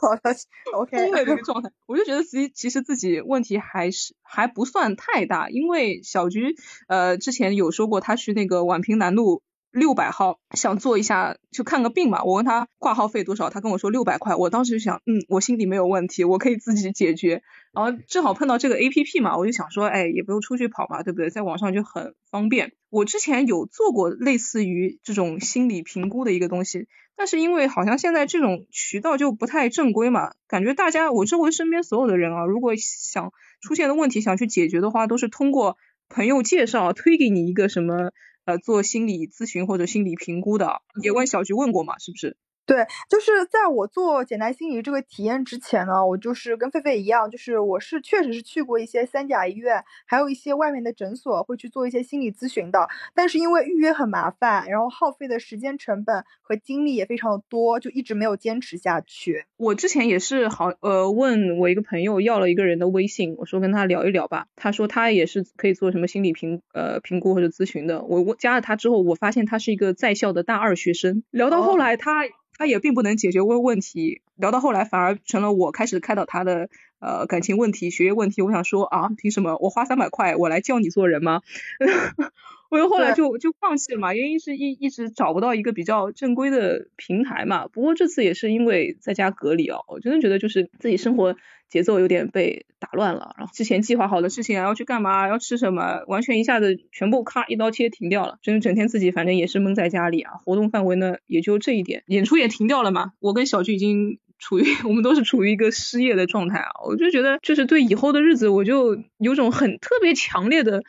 [0.00, 0.36] 好的
[0.74, 0.96] ，OK。
[0.96, 6.56] 崩溃这个状态，我就觉得自己其实自己问题还是还不算太大，因为小菊
[6.88, 9.42] 呃之前有说过，他去那个宛平南路。
[9.72, 17.42] 六百号想做一下去看个病嘛，我问他挂号费多少，他跟我说六百块，我当时就想，嗯，我心里没有问题，我可以自己解决。
[17.72, 21.30] 然后正好碰到这个 A P P 嘛，我就想说，哎，也不用出去跑嘛，对不对？
[21.30, 22.72] 在网上就很方便。
[22.90, 35.78] 我之前有做过类似于这种心理评估的一个东西，但是因为好像现在这种渠道就不太正规嘛，感觉大家我周围身边所有的人啊，如果想出现的问题想去解决的话，都是通过
[36.10, 38.12] 朋友介绍推给你一个什么。
[38.44, 42.36] 呃，做心理咨询或者心理评估的，也问小菊问过嘛，是不是？
[42.64, 52.88] 对，就是在我做简单心理这个体验之前呢，我就是跟狒狒一样，就是我是确实是去过一些三甲医院，还有一些外面的诊所，会去做一些心理咨询的。
[53.14, 59.44] 但是因为预约很麻烦，然后耗费的时间成本和精力也非常的多，就一直没有坚持下去。
[59.56, 68.02] 我之前也是好呃问我一个朋友要了一个人的微信，我说跟他聊一聊吧，他说他也是可以做什么心理评呃评估或者咨询的。
[68.02, 71.24] 我我加了他之后，我发现他是一个在校的大二学生。
[71.32, 72.22] 聊到后来他。
[72.56, 76.68] 他也并不能解决问问题，聊到后来反而成了我开始开导他的
[77.00, 78.42] 呃感情问题、学业问题。
[78.42, 81.42] 我想说啊，凭什么我花三百块我来教你做人吗？
[82.72, 87.68] 我又后来就就放弃了嘛，原因是一一直找不到一个比较正规的平台嘛。
[87.68, 91.36] 不过这次也是因为在家隔离哦，我真的觉得就是自己生活。
[91.68, 103.12] 节奏有点被打乱了，然后之前计划好的事情啊要去干嘛，要吃什么，完全一下子全部咔一刀切停掉了，真的整天自己反正也是闷在家里啊，活动范围呢也就这一点，演出也停掉了嘛。
[103.20, 110.82] 我跟小菊已经处于 我们都是处于一个失业的状态啊，我就觉得就是对以后的日子我就有种很特别强烈的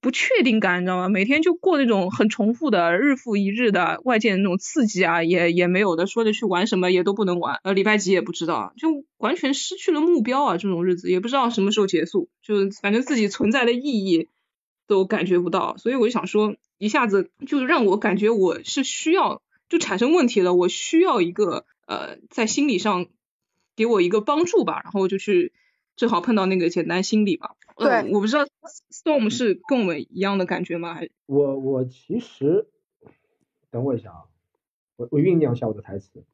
[0.00, 1.08] 不确定感，你知道吗？
[1.08, 9.04] 每天就过那种很重复的日复一日的外界的那种刺激啊，也也没有的，说着去玩什么也都不能玩，呃礼拜几也不知道，就。
[9.18, 14.28] 完全失去了目标啊，这种日子也不知道什么时候结束，就反正自己存在的意义
[14.86, 23.06] 都感觉不到，所以我就想说，一下子就让我感觉我是需要就产生问题了，我需要一个呃在心理上
[23.74, 25.54] 给我一个帮助吧，然后就去
[25.96, 28.46] 正好碰到那个简单心理吧对我不知道
[28.90, 30.94] Storm 是跟我们一样的感觉吗？
[30.94, 32.66] 还我我其实，
[33.70, 34.24] 等我一下啊，
[34.96, 36.24] 我我酝酿一下我的台词。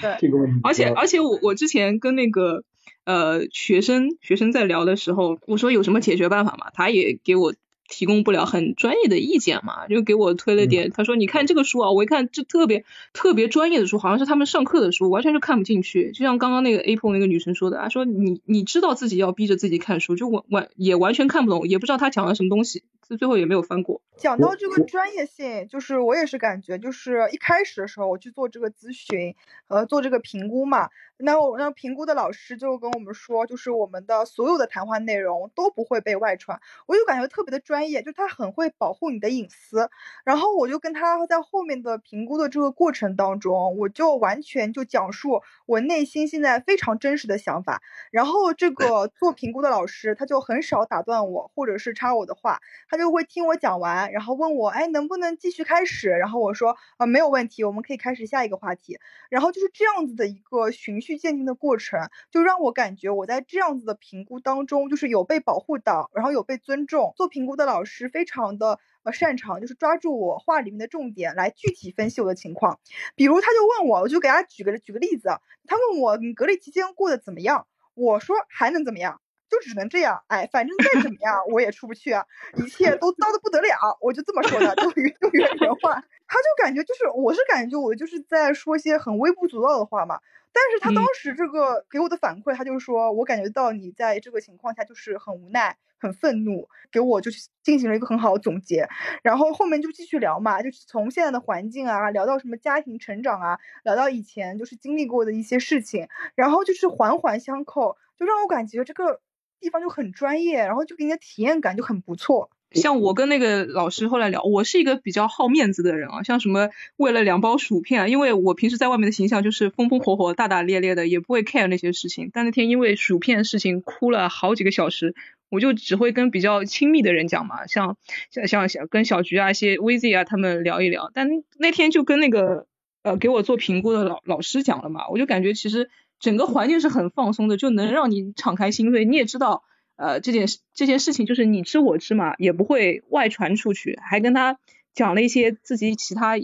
[0.00, 2.64] 对，这个问题，而且而且我我之前跟那个
[3.04, 7.54] 呃学生学生在聊的时候，我说有什么解决办法嘛，他也给我
[7.88, 16.12] 提供不了很专业的意见嘛，就给我推了点，他说你看这个书啊，我一看这特别特别专业的书，好像是他们上课的书，完全就看不进去。
[16.12, 24.02] 就像刚刚那个 Apple 那个女生说的，她说你你知道自己要逼着自己看书，就完完也完全看不懂，也不知道他讲了什么东西，最最后也没有翻过。
[24.16, 29.34] 讲到这个专业性，就是我也是感觉，就是一开始的时候我去做这个咨询，
[29.68, 30.88] 呃，做这个评估嘛，
[31.18, 39.88] 那我那评估的老师就跟我们说，就是我们的所有的谈话内容都不会被外传，我就感觉特别的专业，就他很会保护你的隐私。
[40.24, 47.82] 然后我就跟他在后面的评估的这个过程当中，我就完全就讲述我内心现在非常真实的想法。
[48.10, 56.08] 然后这个做评估的老师他就很少打断我，或者是插我的话，他就会听我讲完，然后问我，哎，能不能继续开始？
[56.10, 58.98] 然后我说，啊、没有问题，我们可以开始下一个话题。
[59.30, 67.12] 然后就是这样子的一个循序渐进的过程，就让我感觉我在这样子的评估当中，就是有被保护到，然后有被尊重。
[67.16, 72.78] 做评估的老师非常的呃擅长，就是抓住我话里面的重点来具体分析我的情况。
[73.14, 75.28] 比如他就问我，我就给他举个举个例子，
[75.66, 77.66] 他问我你隔离期间过得怎么样？
[77.94, 79.20] 我说还能怎么样？
[79.48, 82.24] 就只能这样，哎，反正再怎么样我也出不去啊，
[82.54, 85.94] 一切都糟的不得了，我就这么说的，就原就原原话，
[86.26, 90.20] 他就感觉就是我是感觉我就是在说一些很微不足道的话嘛，
[90.52, 91.08] 但是他当嗯。
[91.18, 98.88] 时这个给我的反馈，他就说我感觉到你在这个情况下就是很无奈、很愤怒，给我就是进行了一个很好的总结，
[99.22, 109.20] 然后后面就继续聊嘛，就是从现在的环境啊聊到什么家庭成长啊，聊到以前就是经历过的一些事情，然后就是环环相扣，就让我感觉这个
[109.60, 112.50] 地方就很专业，然后就给你的体验感就很不错。
[112.72, 122.28] 像我跟那个老师后来聊，我是一个比较好面子的人啊，像什么为了两包薯片啊，因为我平时在外面的形象就是风风火火、大大咧咧的，也不会 care 那些事情。
[122.32, 125.14] 但那天因为薯片事情哭了好几个小时，
[125.48, 127.96] 我就只会跟比较亲密的人讲嘛，像
[128.30, 131.10] 像像跟小菊啊、一些 Vizy 啊他们聊一聊。
[131.14, 131.28] 但
[131.58, 132.66] 那天就跟那个
[133.02, 135.88] 呃给我做评估的老老师讲了嘛，我就感觉其实
[136.20, 139.06] 整个环境是很放松的，就能让你敞开心扉。
[139.06, 139.62] 你也知道。
[139.98, 144.58] 呃，这件事这件事情就是你知我知嘛，也不会外传出去，还跟他
[144.92, 146.34] 讲了一些自己其他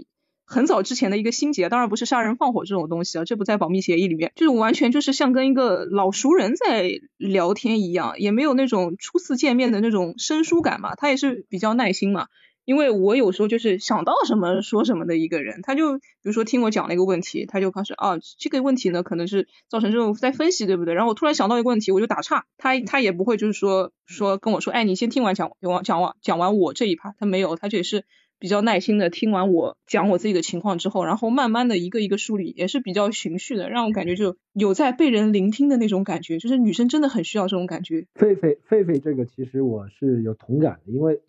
[0.43, 12.29] 很早之前的一个心结，当然不是杀人放火这种东西啊，这不在保密协议里面，就是完全就是像跟一个老熟人在聊天一样，也没有那种初次见面的那种生疏感嘛，他也是比较耐心嘛。
[12.65, 20.93] 因为我有时候就是想到什么说什么的一个人，他就比如说听我讲了一个问题，他就开始啊这个问题呢可能是造成这种在分析对不对？
[20.93, 28.05] 然后我突然想到一个问题，我就打岔，他他也不会就是说说跟我说，哎你先听完讲完讲完讲完我这一趴，他没有，他这也是
[28.39, 38.07] 比较耐心的听完我讲我自己的情况之后，然后慢慢的一个一个梳理，也是比较循序的，让我感觉就有在被人聆听的那种感觉，就是女生真的很需要这种感觉。
[38.15, 41.21] 狒狒狒狒这个其实我是有同感的，因为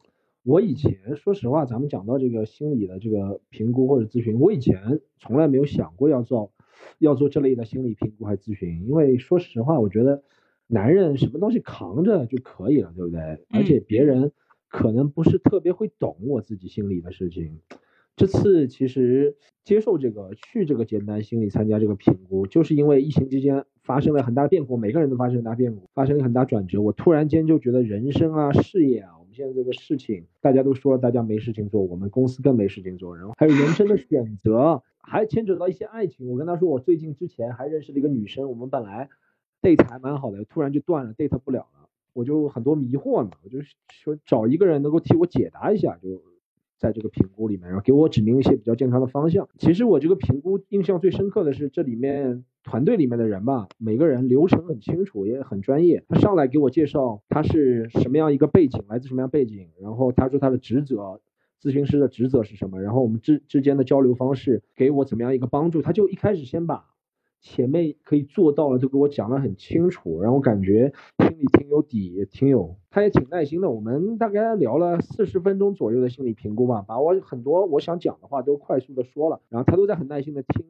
[0.45, 6.53] 我以前说实话，咱们讲到这个心理的这个评估或者咨询，我以前从来没有想过要做
[6.99, 10.23] 要做这类的心理评估还咨询，因为说实话，我觉得
[10.67, 13.21] 男人什么东西扛着就可以了，对不对？
[13.49, 14.33] 而且别人
[14.69, 17.61] 可能不是特别会懂我自己心里的事情。
[18.15, 26.83] 这次其实接受这个去这个简单心理参加这个评估，就是因为疫情期间发生了很大变故，每个人都发生很大变故，发生了很大转折。
[26.83, 36.29] 我突然间就觉得人生啊、事业啊，现在这个事情，大家都说了大家没事情做，我们公司更没事情做，然后还有人生的选择，还牵扯到一些爱情。
[36.29, 39.11] 我跟他说，我最近之前还认识了一个女生，我们本来
[39.61, 43.59] date 还蛮好的，突然就断了，date 不了了，我就很多迷惑嘛，我就
[43.91, 46.34] 说找一个人能够替我解答一下，就。
[46.85, 49.49] 在这个评估里面，然后给我指明一些比较健康的方向。
[49.59, 56.05] 其实我这个评估印象最深刻的是这里面团队里面的人吧，每个人流程很清楚，也很专业。
[56.11, 61.23] 他上来给我介绍他是什么样一个背景，来自什么样背景，然后他说他的职责，
[61.63, 65.81] 咨询师的职责是什么，然后我们之之间的交流方式给我怎么样一个帮助。
[65.81, 66.85] 他就一开始先把
[67.45, 73.71] 前面可以做到了就给我讲得很清楚，让我感觉心里挺有底，挺有，他也挺耐心的。
[73.71, 80.65] 我们大概聊了四十分钟左右的心理评估吧，把我很多我想讲的话都快速的说了，然后他都在很耐心的听，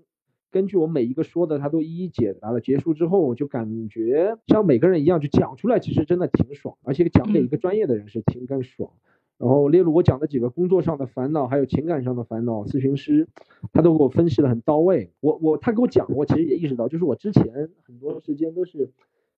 [0.51, 2.61] 根据我每一个说的，他都一一解答了。
[2.61, 8.91] 结束之后，我就感觉像每个人一样，就讲出来，其实真的挺爽，而且讲给一个专业的人是挺更爽。
[9.45, 13.29] 然后，例如我讲的几个工作上的烦恼，还有情感上的烦恼，咨询师
[13.75, 15.11] 他都给我分析的很到位。
[15.21, 18.91] 我我他给我讲，我其实也意识到，就是我之前很多时间都是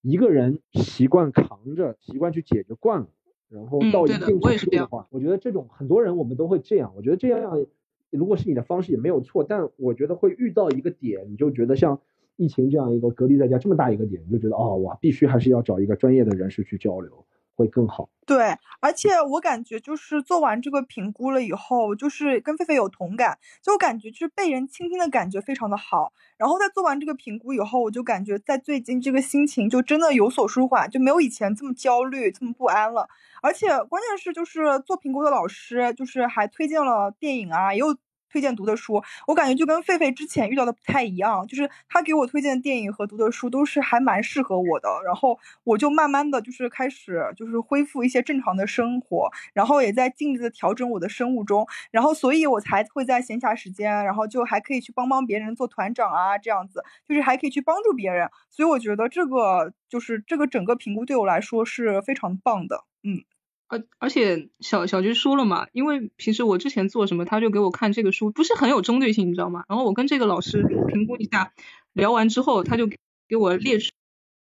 [0.03, 3.09] 一个人习惯扛着，习惯去解决惯了。
[3.49, 6.93] 然后到一定程度的话，我觉得这种很多人我们都会这样。
[6.95, 7.67] 我觉得这样，
[8.11, 12.01] 如果是你的方式也没有错，但我觉得会遇到一个点，你就觉得像
[12.37, 17.25] 疫情这样一个隔离在家这么大一个点，你就觉得哦，哇，必须还是要找一个专业的人士去交流。
[17.57, 18.09] 会更好。
[18.27, 26.13] 对，而且我感觉就是做完这个评估了以后，就是跟狒狒有同感，就感觉就是被人倾听的感觉非常的好。
[26.37, 33.09] 然后在做完这个评估以后，我就感觉在最近这个心情就真的有所舒缓，就没有以前这么焦虑、这么不安了。
[33.43, 37.97] 而且关键是就是做评估的老师就是还推荐了电影啊，也有。
[38.29, 63.25] 推荐读的书，我感觉就跟狒狒之前遇到的不太一样，就是他给我推荐的电影和读的书都是还蛮适合我的，然后我就慢慢的就是开始就是恢复一些正常的生活，然后也在尽力的调整我的生物钟，然后所以我才会在闲暇时间，然后就还可以去帮帮别人做团长啊，这样子就是还可以去帮助别人，所以我觉得这个就是这个整个评估对我来说是非常棒的，嗯。
[63.69, 69.65] 而而且小小菊说了嘛，因为平时我之前做什么，他就给我看这个书，不是很有针对性，你知道吗？
[69.69, 71.53] 然后我跟这个老师评估一下，
[71.93, 72.89] 聊完之后，他就
[73.29, 73.91] 给我列出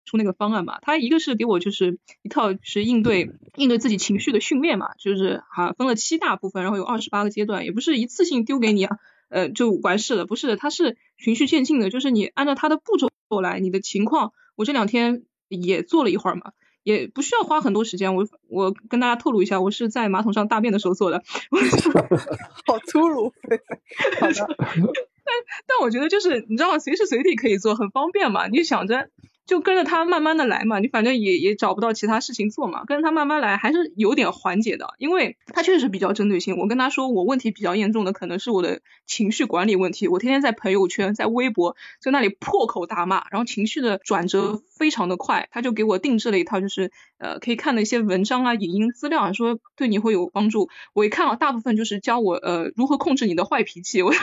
[0.03, 0.79] 出那个方案嘛。
[0.81, 8.97] 他一个是给我就是一套是应对应对自己情绪的训练嘛，就是哈分了七大部分，然后有二十八个阶段，也不是一次性丢给你啊，
[9.29, 16.51] 呃就完事了，不是的，他是循序渐进的，就是你按照他的步骤过来，你的情况，我这两天也做了一会儿嘛。
[16.83, 21.23] 也不需要花很多时间，我我跟大家透露一下，我是在马桶上大便的时候做的，
[22.67, 23.33] 好粗鲁，
[24.19, 25.33] 好的，但
[25.65, 29.09] 但我觉得就是你知道随时随地可以做，很方便嘛，你想着。
[29.45, 36.57] 就跟着他慢慢的来嘛，你反正也也找不到其他事情做嘛，跟着他慢慢来还是有点缓解的，因为他确实比较针对性。
[36.57, 50.69] 我跟他说我问题比较严重的可能是我的情绪管理问题，我天天在朋友圈、在微博在那里破口大骂，然后情绪的转折非常的快，他就给我定制了一套就是呃可以看的一些文章啊、影音资料啊，说对你会有帮助。
[50.93, 54.21] 我一看啊，大部分就是教我呃如何控制你的坏脾气，我说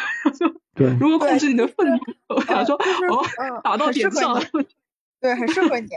[0.98, 1.98] 如何控制你的愤怒，
[2.28, 3.22] 我想说哦
[3.62, 4.42] 打到点上了。
[5.20, 5.88] 对，很适合你。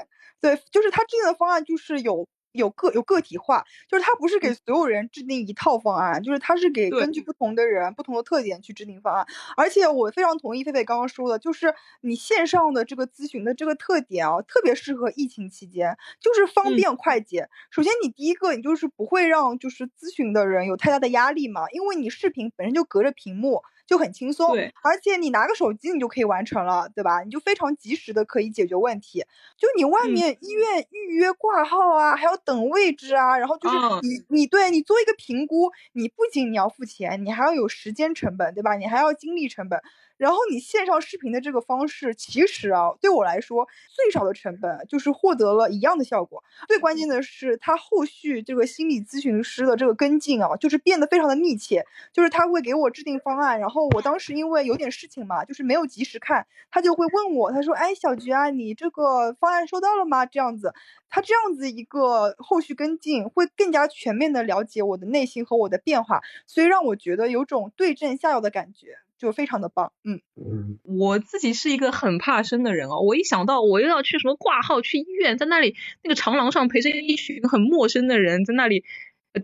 [0.41, 9.25] 对，就是他制定的方案就是有有个有个体化，就是他不是给所有人制定一套方案，就是他是给根据不同的人、不同的特点去制定方案。
[9.55, 17.47] 而且我非常同意菲菲刚刚说的，就是你线上的这个咨询的这个特点啊，特别适合疫情期间，就是方便快捷。
[17.71, 23.61] 首先，你第一个，你就是不会让就是咨询的人有太大的压力嘛，因为你视频本身就隔着屏幕。
[23.85, 27.21] 就很轻松，对，而且你拿个手机你就可以完成了，对吧？
[27.23, 29.25] 你就非常及时的可以解决问题。
[29.57, 38.75] 就你外面医院预约挂号啊，还要等位置啊，然后就是你你对你做一个评估，你不仅你要付钱，你还要有时间成本，对吧？
[38.75, 39.81] 你还要精力成本。
[40.17, 46.43] 然后你线上视频的这个方式，其实啊，对我来说最少的成本就是获得了一样的效果。
[46.67, 51.85] 最关键的是，他后续这个心理咨询师的这个跟进啊，就是变得非常的密切。
[52.11, 60.73] 就是他会给我制定方案，然后我当时因为有点事情嘛，就是没有及时看，他就会问我，他说：“哎，小菊啊，你这个方案收到了吗？”这样子，
[61.09, 68.97] 他这样子一个后续跟进，会更加全面的了解我的内心和我的变化，所以让我觉得有种对症下药的感觉。
[69.23, 78.83] 就非常的棒，嗯嗯，我自己是一个很怕生的人哦，我一想到我又要去什么挂号去医院，在那里那个长廊上陪着一群很陌生的人，在那里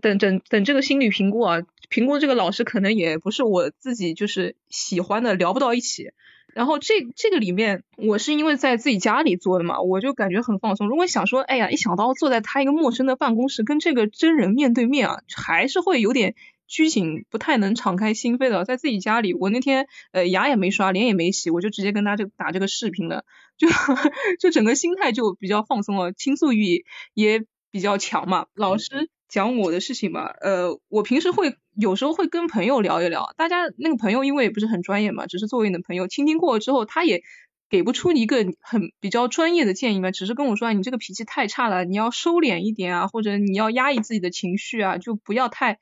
[0.02, 6.10] 等等等这个心理评估啊，评估这个老师可能也不是我自己就是喜欢的，聊不到一起。
[6.52, 10.88] 然后这这个里面，我是因为在自己家里做的嘛，我就感觉很放松。
[10.88, 16.34] 如果想说，哎呀，一想到坐在他一个陌生的办公室，跟这个真人面对面啊，还是会有点。
[16.70, 23.24] 拘谨，不太能敞开心扉的，在自己家里，我那天呃牙也没刷，脸也没洗，我就直接跟他就打这个视频了，
[23.58, 23.66] 就
[24.38, 28.46] 就整个心态就比较放松了，倾诉欲也比较强嘛。
[28.54, 37.22] 老师讲我的事情嘛，呃，我平时会有时候会跟朋友聊一聊，大家那个朋友因为也不是很专业嘛，只是作为你的朋友，倾听过之后，他也
[37.68, 45.80] 给不出一个很比较专业的建议嘛，只是跟我说，你这个脾气太差了，你要收敛一点啊，或者你要压抑自己的情绪啊，就不要太。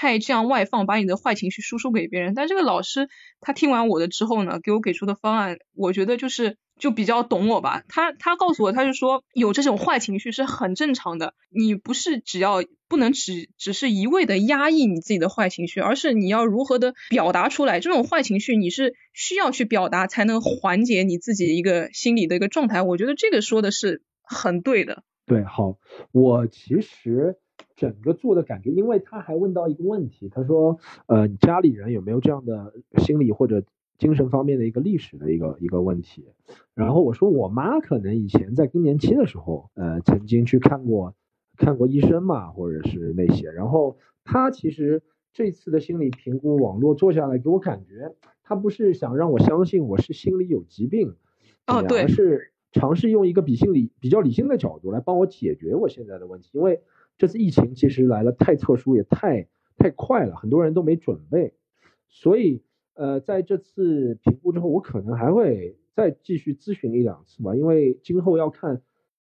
[0.00, 2.32] 太这样外放，把你的坏情绪输出给别人。
[2.32, 3.08] 但这个老师
[3.40, 7.82] 他听完我的之后呢，给我给出的方案，我觉得就是就比较懂我吧。
[7.88, 17.80] 他他告诉我，他就说有这种坏情绪是很正常的，你不是只要不能只只是一味的压抑你自己的坏情绪，而是你要如何的表达出来。
[17.80, 22.82] 这种坏情绪你是需要去表达，才能缓解你自己一个心理的一个状态。
[22.82, 25.02] 我觉得这个说的是很对的。
[25.26, 25.76] 对，好，
[26.12, 27.36] 我其实
[27.78, 33.62] 整个做的感觉，因为他还问到一个问题，他说，呃，你家里人有没有这样的心理或者
[33.98, 36.26] 精神方面的一个历史的一个一个问题？
[36.74, 41.14] 然后我说，我妈可能以前在更年期的时候，呃，曾经去看过
[41.56, 51.14] 看过医生嘛，或者是那些，然后她其实这次的心理评估网络做下来，给我感觉，她不是想让我相信我是心理有疾病，
[51.68, 52.52] 哦，对，而是。
[52.70, 56.82] 尝试用一个比心理比较理性的角度来帮我解决我现在的问题，因为
[57.18, 61.52] 这次疫情其实来了太特殊也太太快了，很多人都没准备，
[62.08, 62.62] 所以
[62.94, 68.80] 呃在这次评估之后，我可能还会再继续咨询一两次吧，因为今后要看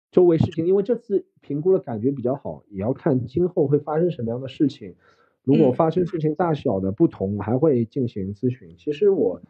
[0.10, 4.96] 周围事情，因为这次评估的感觉比较好，也要看今后会发生什么样的事情，
[5.44, 8.76] 如果发生事情大小的不同，还会进行咨询。
[8.78, 9.42] 其实我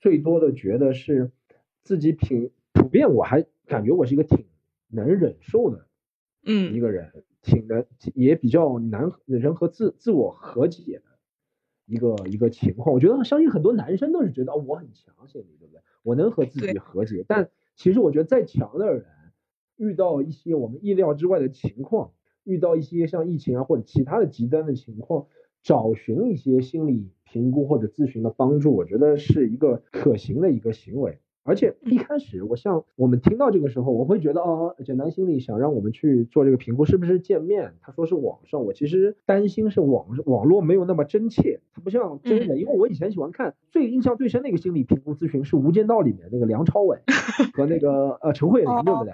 [0.00, 1.30] 最多的觉得是
[1.82, 2.50] 自己挺。
[2.76, 4.46] 普遍我还感觉我是一个挺
[4.88, 5.86] 能忍受的，
[6.44, 11.04] 嗯，一个人，挺的也比较难人和自自我和解的
[11.84, 12.92] 一个一个情况。
[12.92, 15.80] 我觉得相信很多男生都是觉得我很强心理，对不对？
[16.02, 17.24] 我能和自己和解。
[17.28, 19.04] 但其实我觉得再强的人，
[19.76, 22.12] 遇到一些我们意料之外的情况，
[22.44, 25.26] 遇到一些像疫情啊或者其他的极端的情况，
[25.62, 31.20] 找寻一些心理评估或者咨询的帮助，我觉得是一个可行的一个行为。
[31.44, 37.74] 而且一开始，我像我们听到这个时候，我会觉得哦，简单心理想让我们去做这个评估，是不是见面？
[37.82, 42.58] 他说是网上，我其实担心是网网络没有那么真切，它不像真人。
[42.58, 46.98] 因为我以前喜欢看，最印象最深的一个心理评估咨询是《无间道》里面那个梁朝伟
[47.52, 49.12] 和那个呃陈慧琳，对不对？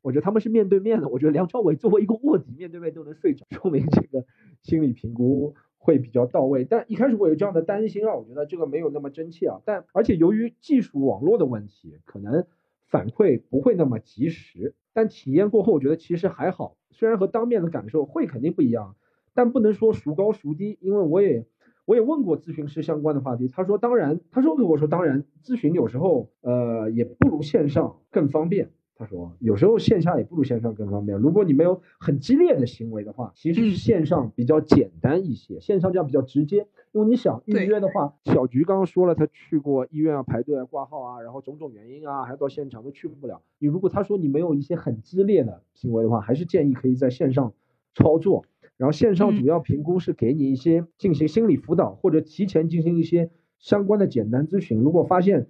[0.00, 1.08] 我觉得他们是面对面的。
[1.08, 4.24] 我觉得梁朝伟作为一个卧底，面对面都能睡着，说明这个
[4.62, 5.54] 心理评估。
[5.78, 9.60] 会比较到位，但一开始我有这样的担心啊，我觉得这个没有那么真切啊。
[9.64, 12.44] 但而且由于技术网络的问题，可能
[12.86, 14.74] 反馈不会那么及时。
[14.92, 18.96] 但体验过后，我觉得其实还好，虽然和当面的感受会肯定不一样，
[19.34, 20.78] 但不能说孰高孰低。
[20.80, 21.46] 因为我也
[21.84, 28.70] 我也问过咨询师相关的话题，他说当然，他说跟我说当然，咨询有时候呃也不如线上更方便。
[28.98, 31.18] 他说：“有时候线下也不如线上更方便。
[31.18, 35.60] 如果你没有很激烈的行为的话，其实是线上比较简单一些。
[35.60, 43.42] 线上这样比较直接，因为你想预约的话，小菊刚刚说了，他去过医院啊，排队啊，挂号啊，然后种种原因啊，还到现场都去不了。
[43.58, 47.52] 你如果他说你没有一些很激烈的行为的话，还是建议可以在线上
[47.94, 48.46] 操作。
[48.78, 54.78] 然后线上主要评估是给你一些进行心理辅导，或者提前进行一些相关的简单咨询。
[54.78, 55.48] 如果发现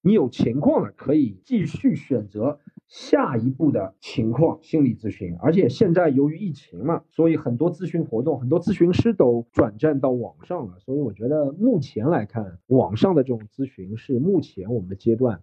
[0.00, 10.78] 你有情况了，可以继续选择。”下一步的情况，心理咨询，而且现在由于疫情嘛，所以很多咨询活动，很多咨询师都转战到网上了。
[10.78, 15.42] 所以我觉得目前来看，网上的这种咨询是目前我们的阶段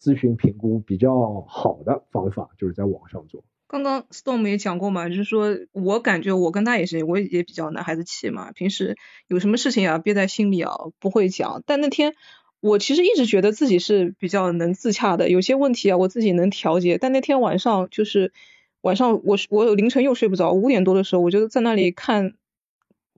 [0.00, 3.44] 咨询评估比较好的方法，就是在网上做。
[3.66, 8.96] 刚刚 Storm 也讲过嘛，就是说我感觉我跟他也是，我也比较男孩子气嘛，平时
[9.26, 12.14] 有什么事情啊憋在心里啊不会讲，但那天。
[12.60, 16.98] 我其实一直觉得自己是比较能自洽的，有些问题啊，我自己能调节。
[16.98, 18.32] 但那天晚上就是
[18.80, 22.34] 晚上，我我凌晨又睡不着，五点多的时候，我就在那里看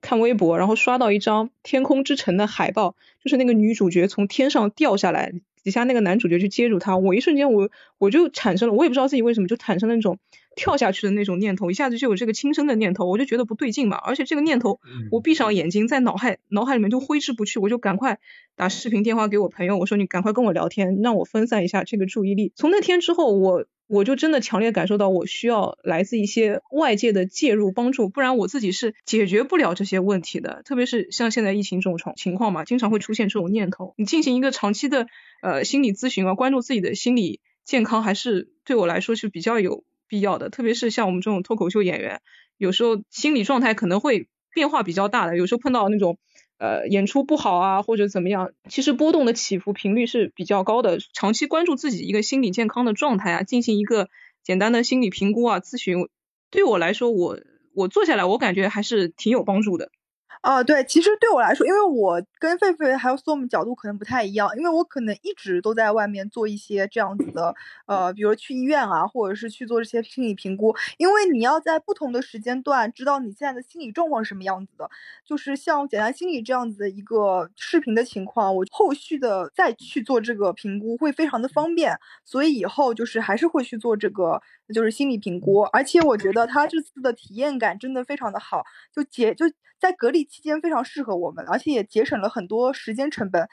[0.00, 6.98] 看微博，然后刷到一张《天空之城》的海报，就是那个女主角从天上掉下来，底下那个男主角去接住她。
[6.98, 10.18] 我一瞬间，我我就产生了，我也不知道自己为什么就产生那种。
[10.60, 13.96] 跳下去的那种念头，一下子就有这个轻生的念头，我就觉得不对劲嘛。
[13.96, 14.78] 而且这个念头，
[15.10, 18.18] 我闭上眼睛，在脑海脑海里面就挥之不去，我就赶快
[18.56, 22.52] 打视频电话给我朋友，我说你赶快跟我聊天，让我分散一下这个注意力。
[22.56, 30.60] 从那天之后，我我就真的强烈感受到，我需要来自一些外界的介入帮助，不然我自己是解决不了这些问题的。
[30.66, 33.94] 特别是像现在疫情这种情况嘛，经常会出现这种念头。
[33.96, 35.06] 你进行一个长期的
[35.40, 39.84] 呃心理咨询啊，关注自己的心理健康，还是对我来说是比较有。
[40.10, 42.20] 必要的，特别是像我们这种脱口秀演员，
[42.58, 46.18] 有时候心理状态可能会变化比较大的，有时候碰到那种
[46.58, 50.98] 呃演出不好啊或者怎么样，其实波动的起伏频率是比较高的。
[51.14, 54.08] 长期关注自己一个心理健康的状态啊，进行一个
[54.42, 56.08] 简单的心理评估啊咨询，
[56.50, 57.38] 对我来说，我
[57.72, 59.92] 我做下来我感觉还是挺有帮助的。
[60.40, 67.54] 啊，对，其实对我来说，因为我跟狒狒还有 Storm 角度可能不太一样，因为我可能一直都在外面做一些这样子的，
[67.84, 74.88] 呃，比如去医院啊，或者是去做这些心理评估，因为你要在不同的时间段知道你现在的心理状况是什么样子的。
[75.26, 84.40] 就是像简单心理这样子的一个视频的情况，我后续的再去做这个评估会非常的方便，所以以后就是还是会去做这个
[84.72, 88.64] 就是心理评估，而且我觉得他这次的体验感真的非常的好，
[88.94, 89.46] 就节就。
[89.80, 93.48] 在隔离期间非常适合我们，而且也节省了很多时间成本。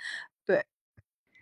[0.45, 0.65] 对，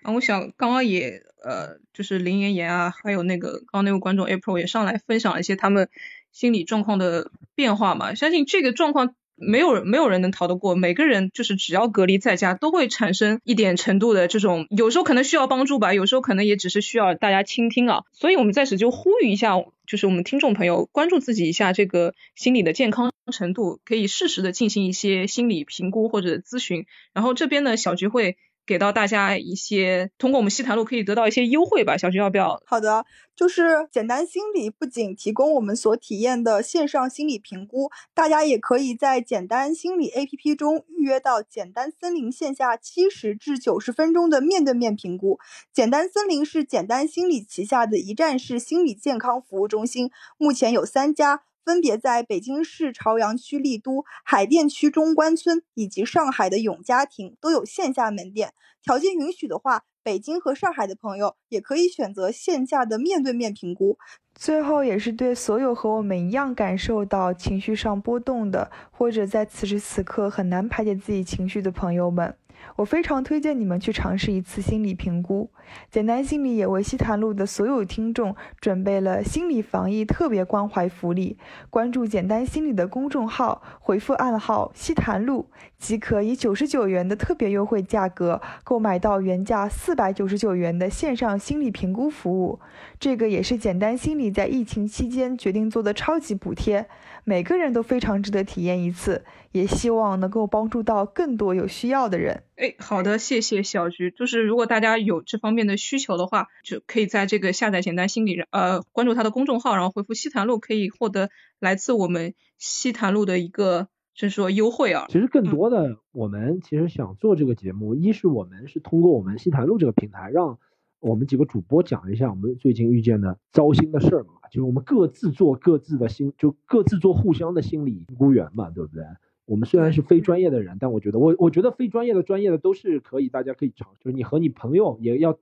[0.03, 5.89] 啊，我想刚刚也呃，就是林妍妍啊，还有那个刚刚那位观众 April 也上来分享了一些他们
[6.31, 8.13] 心理状况的变化嘛。
[8.13, 18.03] 相信这个状况没有没有人能逃得过，每个人就是只要隔离在家，都会产生一点程度的这种，有时候可能需要帮助吧，有时候可能也只是需要大家倾听啊。
[18.13, 19.55] 所以我们在此就呼吁一下。
[19.85, 26.87] 就是我们听众朋友关注自己一下这个心理的健康程度，可以适时的进行一些心理评估或者咨询。
[27.13, 28.35] 然后这边呢，小菊会
[28.65, 31.97] 给到大家一些通过我们西谈路可以得到一些优惠吧。
[31.97, 32.61] 小徐要不要？
[32.65, 33.05] 好的，
[33.35, 45.39] 就是简单心理不仅提供我们所体验的线上心理评估，大家也可以在简单心理 APP 中预约到简单森林线下七十至九十分钟的面对面评估。
[45.71, 51.43] 简单森林是简单心理旗下的一站式心理健康服务中心，目前有三家。
[51.65, 58.53] 分别在北京市朝阳区丽都、海淀区中关村以及上海的永嘉庭都有线下门店。
[58.83, 63.97] 条件允许的话，北京和上海的朋友也可以选择线下的面对面评估。
[64.35, 72.37] 最后，也是对所有和我们一样感受到情绪上波动的，或者在此时此刻很难排解自己情绪的朋友们。
[72.75, 75.49] 我非常推荐你们去尝试一次心理评估。
[75.89, 81.37] 简单心理也为西坛路的所有听众准备了心理防疫特别关怀福利。
[81.69, 85.49] 关注简单心理的公众号，回复暗号“西坛路”，
[85.79, 92.59] 即可以九十九元的特别优惠价格购买到原价四百九十九元的线上心理评估服务。
[92.99, 96.87] 这个也是简单心理在疫情期间决定做的超级补贴。
[97.27, 102.43] 每个人都非常值得体验一次，也希望能够帮助到更多有需要的人。
[102.55, 104.11] 哎，好的，谢谢小菊。
[104.11, 115.07] 就是如果大家有这方面的需求的话，就可以在这个下载简单心理，呃，关注他的公众号，然后回复西坛路，可以获得来自我们西坛路的一个就是说优惠啊。
[115.09, 120.59] 其实更多的，我们其实想做这个节目，一是我们是通过我们西坛路这个平台让。
[121.05, 129.03] 我们几个主播讲一下我们最近遇见的糟心的事儿嘛，就是我们各自做各自的心，就各自做互相的心理评估员嘛，对不对？
[129.45, 135.37] 我们虽然是非专业的人，但我觉得我我觉得非专业的、专业的都是可以，大家可以尝，就是你和你朋友也要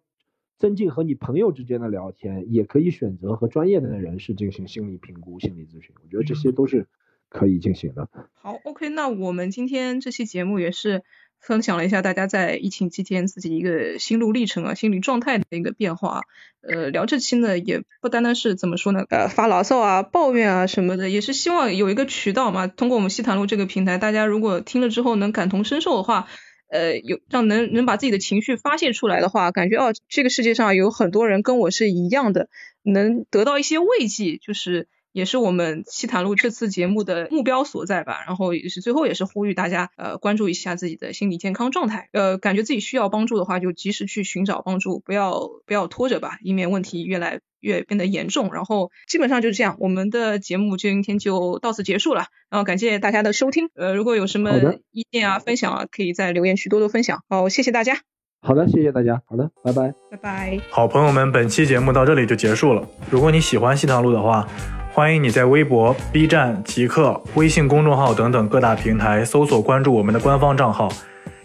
[0.58, 6.88] 增进和你朋友之间的聊天，也可以选择和专业的人士进行心理评估、心理咨询，我觉得这些都是
[7.30, 8.10] 可以进行的。
[8.34, 11.04] 好，OK，那我们今天这期节目也是。
[11.46, 16.22] 分享了一下大家在疫情期间自己一个心路历程啊，心理状态的一个变化。
[16.62, 26.28] 呃，聊这期呢，也不单单是怎么说呢，呃，发牢骚啊、抱怨啊什么的，也是希望有一个渠道嘛，通过我们西谈路这个平台，大家如果听了之后能感同身受的话，
[26.70, 32.48] 呃，有让能能把自己的情绪发泄出来的话，感觉哦，这个世界上有很多人跟我是一样的，
[32.84, 34.88] 能得到一些慰藉，就是。
[35.14, 48.52] 也是我们西谈路这次节目的目标所在吧，然后也是最后也是呼吁大家呃关注一下自己的心理健康状态，呃感觉自己需要帮助的话就及时去寻找帮助，不要不要拖着吧，以免问题越来越变得严重。
[48.54, 54.52] 然后基本上就是这样，我们的节目今天就到此结束了，然后感谢大家的收听，呃如果有什么
[54.92, 57.24] 意见啊分享啊，可以在留言区多多分享。
[57.30, 58.00] 好，谢谢大家。
[58.42, 59.22] 好的，谢谢大家。
[59.28, 59.94] 好的，拜拜。
[60.10, 60.60] 拜拜。
[60.72, 62.86] 好朋友们，本期节目到这里就结束了。
[63.12, 64.48] 如果你喜欢西塘路的话。
[64.96, 70.88] 欢迎你在微博、B 站、极客、微信公众号等等各大平台搜索关注我们的官方账号，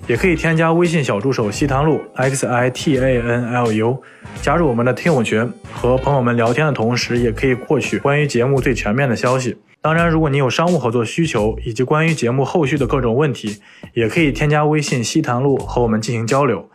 [0.06, 4.02] 也可以添加微信小助手西塘路 x i t a n l u，
[4.42, 9.56] 加入我们的听友群，和朋友们聊天的同时，也可以获取关于节目最全面的消息。
[9.80, 13.62] 当然，如果你有商务合作需求以及关于节目后续的各种问题，
[13.94, 16.68] 也可以添加微信西塘路和我们进行交流。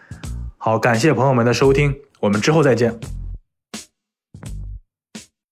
[0.57, 2.99] 好，感谢朋友们的收听，我们之后再见。